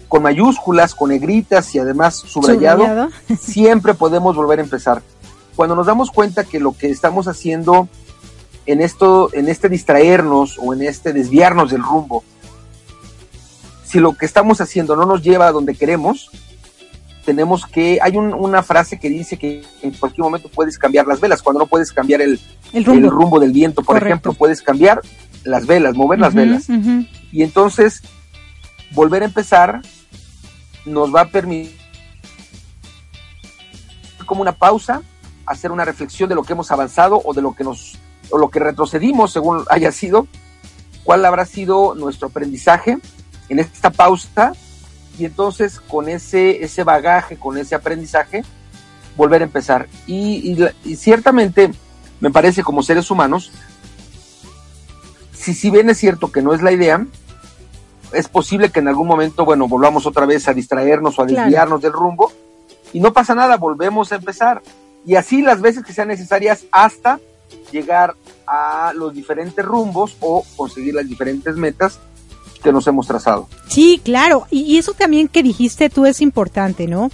con 0.09 0.23
mayúsculas, 0.23 0.95
con 0.95 1.11
negritas 1.11 1.75
y 1.75 1.79
además 1.79 2.15
subrayado, 2.17 2.85
subrayado. 2.85 3.11
siempre 3.39 3.93
podemos 3.93 4.35
volver 4.35 4.61
a 4.61 4.63
empezar. 4.63 5.03
Cuando 5.57 5.77
nos 5.77 5.87
damos 5.87 6.11
cuenta 6.11 6.45
que 6.45 6.59
lo 6.59 6.73
que 6.73 6.89
estamos 6.89 7.29
haciendo 7.29 7.87
en 8.65 8.81
esto, 8.81 9.29
en 9.35 9.47
este 9.51 9.69
distraernos 9.69 10.59
o 10.59 10.73
en 10.73 10.85
este 10.85 11.13
desviarnos 11.13 11.71
del 11.71 11.83
rumbo, 11.83 12.25
si 13.85 14.01
lo 14.01 14.15
que 14.15 14.25
estamos 14.25 14.63
haciendo 14.63 14.97
no 14.97 15.05
nos 15.05 15.23
lleva 15.23 15.49
a 15.49 15.53
donde 15.53 15.75
queremos, 15.75 16.31
tenemos 17.27 17.67
que, 17.67 17.99
hay 18.01 18.17
un, 18.17 18.33
una 18.33 18.63
frase 18.63 18.99
que 18.99 19.11
dice 19.11 19.37
que 19.37 19.63
en 19.83 19.91
cualquier 19.91 20.23
momento 20.25 20.49
puedes 20.49 20.79
cambiar 20.79 21.07
las 21.07 21.21
velas, 21.21 21.43
cuando 21.43 21.59
no 21.59 21.67
puedes 21.67 21.93
cambiar 21.93 22.23
el, 22.23 22.41
el, 22.73 22.85
rumbo. 22.85 23.05
el 23.05 23.11
rumbo. 23.11 23.41
del 23.41 23.53
viento, 23.53 23.83
por 23.83 23.97
Correcto. 23.97 24.07
ejemplo, 24.07 24.33
puedes 24.33 24.63
cambiar 24.63 25.03
las 25.45 25.67
velas, 25.67 25.95
mover 25.95 26.19
uh 26.19 26.23
-huh, 26.23 26.25
las 26.25 26.35
velas. 26.35 26.69
Uh 26.69 26.73
-huh. 26.73 27.09
Y 27.33 27.43
entonces, 27.43 28.01
volver 28.93 29.23
a 29.23 29.27
empezar 29.27 29.83
nos 30.87 31.15
va 31.15 31.23
a 31.23 31.27
permitir 31.27 31.77
como 34.25 34.43
una 34.43 34.53
pausa, 34.53 35.03
hacer 35.45 35.71
una 35.73 35.85
reflexión 35.85 36.29
de 36.29 36.35
lo 36.35 36.43
que 36.43 36.53
hemos 36.53 36.71
avanzado 36.71 37.21
o 37.25 37.35
de 37.35 37.43
lo 37.43 37.55
que 37.55 37.65
nos, 37.65 37.99
o 38.31 38.39
lo 38.39 38.49
que 38.49 38.61
retrocedimos 38.61 39.33
según 39.33 39.65
haya 39.69 39.93
sido, 39.93 40.27
cuál 41.05 41.25
habrá 41.25 41.45
sido 41.45 41.95
nuestro 41.95 42.29
aprendizaje 42.29 42.99
en 43.49 43.59
esta 43.59 43.91
pausa 43.91 44.53
y 45.19 45.25
entonces 45.25 45.81
con 45.81 46.09
ese, 46.09 46.65
ese 46.65 46.85
bagaje, 46.85 47.37
con 47.37 47.59
ese 47.59 47.75
aprendizaje, 47.75 48.45
volver 49.17 49.43
a 49.43 49.45
empezar. 49.45 49.89
Y, 50.07 50.53
y, 50.53 50.69
y, 50.85 50.97
ciertamente, 50.97 51.71
me 52.21 52.31
parece 52.31 52.63
como 52.63 52.83
seres 52.83 53.11
humanos, 53.11 53.51
si, 55.33 55.55
si 55.55 55.71
bien 55.71 55.89
es 55.91 55.99
cierto 55.99 56.31
que 56.31 56.43
no 56.43 56.53
es 56.53 56.63
la 56.63 56.73
idea, 56.73 57.07
es 58.13 58.29
posible 58.29 58.71
que 58.71 58.81
en 58.81 58.89
algún 58.89 59.09
momento, 59.09 59.45
bueno, 59.45 59.69
volvamos 59.69 60.07
otra 60.07 60.27
vez 60.27 60.49
a 60.49 60.55
distraernos 60.55 61.19
o 61.19 61.23
a 61.23 61.27
desviarnos 61.27 61.55
claro. 61.55 61.79
del 61.79 61.93
rumbo, 61.93 62.33
y 62.93 63.01
no 63.01 63.13
pasa 63.13 63.35
nada, 63.35 63.57
volvemos 63.57 64.13
a 64.13 64.17
empezar. 64.17 64.63
Y 65.05 65.15
así 65.17 65.43
las 65.43 65.61
veces 65.61 65.85
que 65.85 65.93
sean 65.93 66.09
necesarias 66.09 66.65
hasta 66.73 67.21
llegar 67.71 68.15
a 68.47 68.93
los 68.95 69.15
diferentes 69.15 69.65
rumbos 69.65 70.17
o 70.21 70.45
conseguir 70.57 70.95
las 70.95 71.09
diferentes 71.09 71.57
metas 71.57 72.01
nos 72.73 72.87
hemos 72.87 73.07
trazado. 73.07 73.49
Sí, 73.69 74.01
claro, 74.05 74.47
y, 74.51 74.79
eso 74.79 74.93
también 74.93 75.29
que 75.29 75.43
dijiste 75.43 75.91
tú 75.91 76.07
es 76.07 76.21
importante, 76.21 76.87
¿no? 76.87 77.11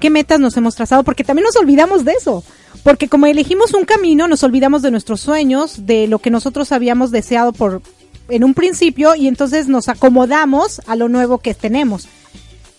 ¿Qué 0.00 0.10
metas 0.10 0.40
nos 0.40 0.56
hemos 0.56 0.74
trazado? 0.74 1.02
Porque 1.02 1.24
también 1.24 1.44
nos 1.44 1.56
olvidamos 1.56 2.04
de 2.04 2.12
eso, 2.12 2.44
porque 2.82 3.08
como 3.08 3.26
elegimos 3.26 3.72
un 3.74 3.84
camino, 3.84 4.28
nos 4.28 4.42
olvidamos 4.42 4.82
de 4.82 4.90
nuestros 4.90 5.20
sueños, 5.20 5.86
de 5.86 6.06
lo 6.06 6.18
que 6.18 6.30
nosotros 6.30 6.72
habíamos 6.72 7.10
deseado 7.10 7.52
por 7.52 7.82
en 8.28 8.44
un 8.44 8.54
principio 8.54 9.14
y 9.14 9.28
entonces 9.28 9.68
nos 9.68 9.88
acomodamos 9.88 10.80
a 10.86 10.96
lo 10.96 11.08
nuevo 11.08 11.38
que 11.38 11.54
tenemos. 11.54 12.08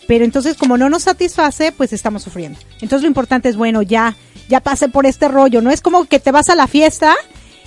Pero 0.07 0.23
entonces 0.23 0.55
como 0.57 0.77
no 0.77 0.89
nos 0.89 1.03
satisface, 1.03 1.71
pues 1.71 1.93
estamos 1.93 2.23
sufriendo. 2.23 2.59
Entonces 2.81 3.01
lo 3.01 3.07
importante 3.07 3.49
es, 3.49 3.55
bueno, 3.55 3.81
ya, 3.81 4.15
ya 4.49 4.59
pasé 4.59 4.87
por 4.89 5.05
este 5.05 5.27
rollo, 5.27 5.61
¿no? 5.61 5.71
Es 5.71 5.81
como 5.81 6.05
que 6.05 6.19
te 6.19 6.31
vas 6.31 6.49
a 6.49 6.55
la 6.55 6.67
fiesta 6.67 7.15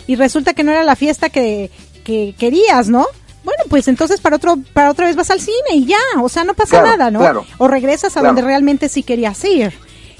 y 0.07 0.17
resulta 0.17 0.55
que 0.55 0.65
no 0.65 0.71
era 0.71 0.85
la 0.85 0.97
fiesta 0.97 1.31
que 1.31 1.71
querías, 2.05 2.89
¿no? 2.89 3.07
Bueno, 3.49 3.65
pues 3.71 3.89
entonces 3.89 4.21
para 4.21 4.37
otro, 4.37 4.59
para 4.75 4.91
otra 4.91 5.07
vez 5.07 5.17
vas 5.17 5.31
al 5.31 5.41
cine 5.41 5.57
y 5.73 5.87
ya, 5.87 5.97
o 6.21 6.29
sea, 6.29 6.45
no 6.45 6.53
pasa 6.53 6.83
claro, 6.83 6.87
nada, 6.99 7.11
¿no? 7.11 7.21
Claro, 7.21 7.47
o 7.57 7.67
regresas 7.67 8.15
a 8.15 8.21
claro. 8.21 8.27
donde 8.35 8.43
realmente 8.43 8.91
sí 8.91 9.03
querías 9.03 9.43
ir. 9.43 9.73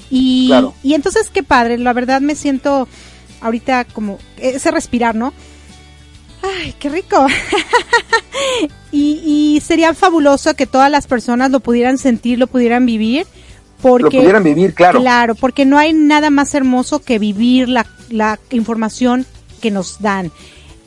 Y, 0.09 0.47
claro. 0.47 0.73
y 0.81 0.95
entonces 0.95 1.29
qué 1.29 1.43
padre, 1.43 1.77
la 1.77 1.93
verdad 1.93 2.21
me 2.21 2.33
siento 2.33 2.87
ahorita 3.41 3.85
como 3.85 4.17
ese 4.37 4.71
respirar, 4.71 5.13
¿no? 5.13 5.31
Ay, 6.41 6.73
qué 6.79 6.89
rico. 6.89 7.27
y, 8.91 9.21
y 9.23 9.61
sería 9.61 9.93
fabuloso 9.93 10.55
que 10.55 10.65
todas 10.65 10.89
las 10.89 11.05
personas 11.05 11.51
lo 11.51 11.59
pudieran 11.59 11.99
sentir, 11.99 12.39
lo 12.39 12.47
pudieran 12.47 12.87
vivir. 12.87 13.27
Porque, 13.79 14.17
lo 14.17 14.21
pudieran 14.23 14.43
vivir, 14.43 14.73
claro. 14.73 15.01
Claro, 15.01 15.35
porque 15.35 15.65
no 15.65 15.77
hay 15.77 15.93
nada 15.93 16.31
más 16.31 16.55
hermoso 16.55 16.99
que 16.99 17.19
vivir 17.19 17.69
la, 17.69 17.85
la 18.09 18.39
información 18.49 19.27
que 19.61 19.69
nos 19.69 20.01
dan. 20.01 20.31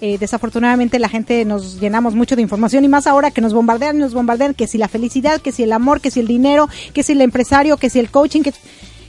Eh, 0.05 0.19
desafortunadamente 0.19 0.99
la 0.99 1.09
gente 1.09 1.45
nos 1.45 1.79
llenamos 1.79 2.17
mucho 2.17 2.35
de 2.35 2.43
información 2.43 2.85
y 2.85 2.89
más 2.89 3.07
ahora 3.07 3.31
que 3.31 3.41
nos 3.41 3.55
bombardean, 3.55 3.99
nos 3.99 4.15
bombardean 4.15 4.53
que 4.53 4.67
si 4.67 4.77
la 4.77 4.89
felicidad, 4.89 5.41
que 5.41 5.53
si 5.53 5.63
el 5.63 5.73
amor, 5.73 6.01
que 6.01 6.11
si 6.11 6.19
el 6.19 6.27
dinero, 6.27 6.69
que 6.93 7.05
si 7.05 7.13
el 7.13 7.21
empresario, 7.21 7.77
que 7.77 7.89
si 7.89 8.01
el 8.01 8.11
coaching, 8.11 8.43
que... 8.43 8.53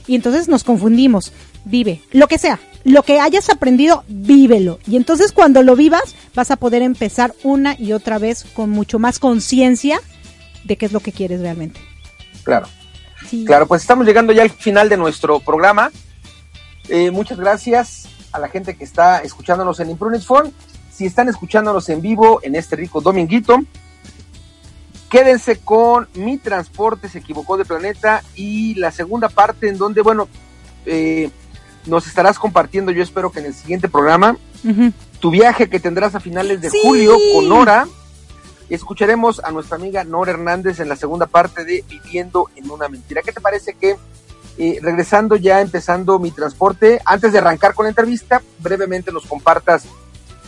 y 0.06 0.14
entonces 0.14 0.46
nos 0.46 0.62
confundimos. 0.62 1.32
Vive, 1.64 2.00
lo 2.12 2.28
que 2.28 2.38
sea, 2.38 2.60
lo 2.84 3.02
que 3.02 3.18
hayas 3.18 3.50
aprendido, 3.50 4.04
vívelo. 4.06 4.78
Y 4.86 4.94
entonces 4.94 5.32
cuando 5.32 5.64
lo 5.64 5.74
vivas, 5.74 6.14
vas 6.32 6.52
a 6.52 6.56
poder 6.56 6.80
empezar 6.80 7.34
una 7.42 7.74
y 7.76 7.90
otra 7.90 8.18
vez 8.18 8.44
con 8.54 8.70
mucho 8.70 9.00
más 9.00 9.18
conciencia 9.18 10.00
de 10.62 10.76
qué 10.76 10.86
es 10.86 10.92
lo 10.92 11.00
que 11.00 11.10
quieres 11.10 11.40
realmente. 11.40 11.80
Claro. 12.44 12.68
Sí. 13.28 13.44
Claro, 13.44 13.66
pues 13.66 13.82
estamos 13.82 14.06
llegando 14.06 14.32
ya 14.32 14.42
al 14.42 14.50
final 14.50 14.88
de 14.88 14.96
nuestro 14.96 15.40
programa. 15.40 15.90
Eh, 16.88 17.10
muchas 17.10 17.36
gracias 17.36 18.06
a 18.30 18.38
la 18.38 18.48
gente 18.48 18.76
que 18.76 18.84
está 18.84 19.18
escuchándonos 19.18 19.80
en 19.80 19.90
Imprunes 19.90 20.24
Phone. 20.24 20.54
Si 20.94 21.06
están 21.06 21.28
escuchándonos 21.28 21.88
en 21.88 22.00
vivo 22.00 22.38
en 22.42 22.54
este 22.54 22.76
rico 22.76 23.00
dominguito, 23.00 23.58
quédense 25.10 25.58
con 25.58 26.08
Mi 26.14 26.38
Transporte 26.38 27.08
se 27.08 27.18
equivocó 27.18 27.56
de 27.56 27.64
planeta 27.64 28.22
y 28.36 28.74
la 28.76 28.92
segunda 28.92 29.28
parte 29.28 29.68
en 29.68 29.76
donde, 29.76 30.02
bueno, 30.02 30.28
eh, 30.86 31.30
nos 31.86 32.06
estarás 32.06 32.38
compartiendo, 32.38 32.92
yo 32.92 33.02
espero 33.02 33.32
que 33.32 33.40
en 33.40 33.46
el 33.46 33.54
siguiente 33.54 33.88
programa, 33.88 34.36
tu 35.18 35.30
viaje 35.32 35.68
que 35.68 35.80
tendrás 35.80 36.14
a 36.14 36.20
finales 36.20 36.60
de 36.60 36.70
julio 36.70 37.16
con 37.34 37.48
Nora. 37.48 37.88
Escucharemos 38.70 39.42
a 39.44 39.50
nuestra 39.50 39.76
amiga 39.76 40.04
Nora 40.04 40.30
Hernández 40.30 40.78
en 40.78 40.88
la 40.88 40.96
segunda 40.96 41.26
parte 41.26 41.64
de 41.64 41.84
Viviendo 41.88 42.48
en 42.54 42.70
una 42.70 42.88
mentira. 42.88 43.20
¿Qué 43.22 43.32
te 43.32 43.40
parece 43.40 43.74
que 43.74 43.96
eh, 44.56 44.78
regresando 44.80 45.34
ya, 45.34 45.60
empezando 45.60 46.20
mi 46.20 46.30
transporte, 46.30 47.00
antes 47.04 47.32
de 47.32 47.38
arrancar 47.38 47.74
con 47.74 47.84
la 47.84 47.90
entrevista, 47.90 48.40
brevemente 48.60 49.12
nos 49.12 49.26
compartas 49.26 49.86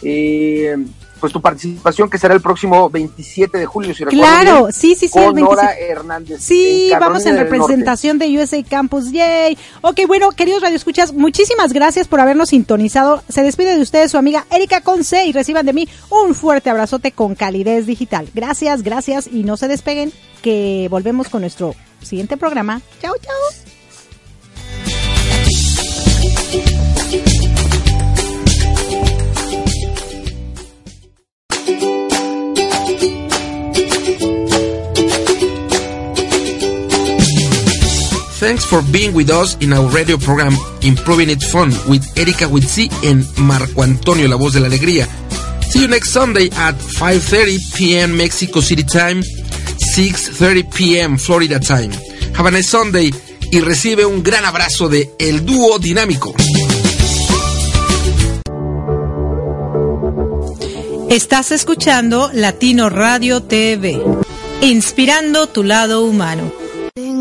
eh, 0.03 0.77
pues 1.21 1.33
tu 1.33 1.41
participación 1.41 2.11
que 2.11 2.19
será 2.19 2.35
el 2.35 2.41
próximo 2.41 2.91
27 2.91 3.57
de 3.59 3.67
julio, 3.67 3.95
si 3.95 4.05
Claro, 4.05 4.69
sí, 4.71 4.95
sí, 4.95 5.09
sí. 5.09 5.19
Con 5.19 5.35
Nora 5.35 5.73
Hernández. 5.79 6.41
Sí, 6.43 6.91
vamos 7.01 7.25
en 7.27 7.37
representación 7.37 8.19
de 8.19 8.39
USA 8.39 8.63
Campus, 8.63 9.11
yay. 9.13 9.57
Ok, 9.81 10.01
bueno, 10.07 10.31
queridos 10.33 10.63
radioescuchas, 10.63 11.13
muchísimas 11.13 11.73
gracias 11.73 12.07
por 12.07 12.21
habernos 12.21 12.51
sintonizado. 12.51 13.23
Se 13.29 13.43
despide 13.43 13.77
de 13.77 13.83
ustedes 13.83 14.11
su 14.11 14.19
amiga 14.19 14.47
Erika 14.51 14.83
Conce 14.83 15.25
y 15.27 15.33
reciban 15.33 15.65
de 15.67 15.73
mí 15.73 15.89
un 16.11 16.35
fuerte 16.35 16.71
abrazote 16.71 17.13
con 17.13 17.35
calidez 17.35 17.87
digital. 17.87 18.29
Gracias, 18.35 18.83
gracias 18.83 19.27
y 19.27 19.45
no 19.45 19.57
se 19.57 19.69
despeguen 19.69 20.13
que 20.43 20.89
volvemos 20.91 21.29
con 21.29 21.41
nuestro 21.41 21.75
siguiente 22.03 22.37
programa. 22.37 22.83
Chao, 23.01 23.15
chao. 23.23 23.35
Thanks 38.39 38.67
for 38.67 38.83
being 38.93 39.15
with 39.15 39.31
us 39.31 39.57
in 39.63 39.73
our 39.73 39.89
radio 39.89 40.19
program 40.19 40.53
Improving 40.83 41.31
It 41.31 41.43
Fun 41.43 41.71
with 41.89 42.05
Erika 42.19 42.45
Witsi 42.45 42.91
and 43.03 43.25
Marco 43.39 43.83
Antonio, 43.83 44.29
la 44.29 44.37
voz 44.37 44.53
de 44.53 44.61
la 44.61 44.67
alegría. 44.67 45.09
See 45.71 45.81
you 45.81 45.89
next 45.89 46.11
Sunday 46.11 46.51
at 46.53 46.75
5.30 46.75 47.75
p.m. 47.77 48.15
Mexico 48.15 48.61
City 48.61 48.83
time, 48.83 49.23
6.30 49.97 50.75
p.m. 50.75 51.17
Florida 51.17 51.59
time. 51.59 51.91
Have 52.37 52.47
a 52.47 52.51
nice 52.51 52.69
Sunday 52.69 53.11
y 53.51 53.61
recibe 53.61 54.05
un 54.05 54.23
gran 54.23 54.45
abrazo 54.45 54.91
de 54.91 55.11
El 55.19 55.47
Dúo 55.47 55.79
Dinámico. 55.79 56.35
Estás 61.09 61.53
escuchando 61.53 62.31
Latino 62.35 62.91
Radio 62.91 63.43
TV, 63.43 63.99
inspirando 64.61 65.47
tu 65.47 65.65
lado 65.65 66.05
humano. 66.05 66.66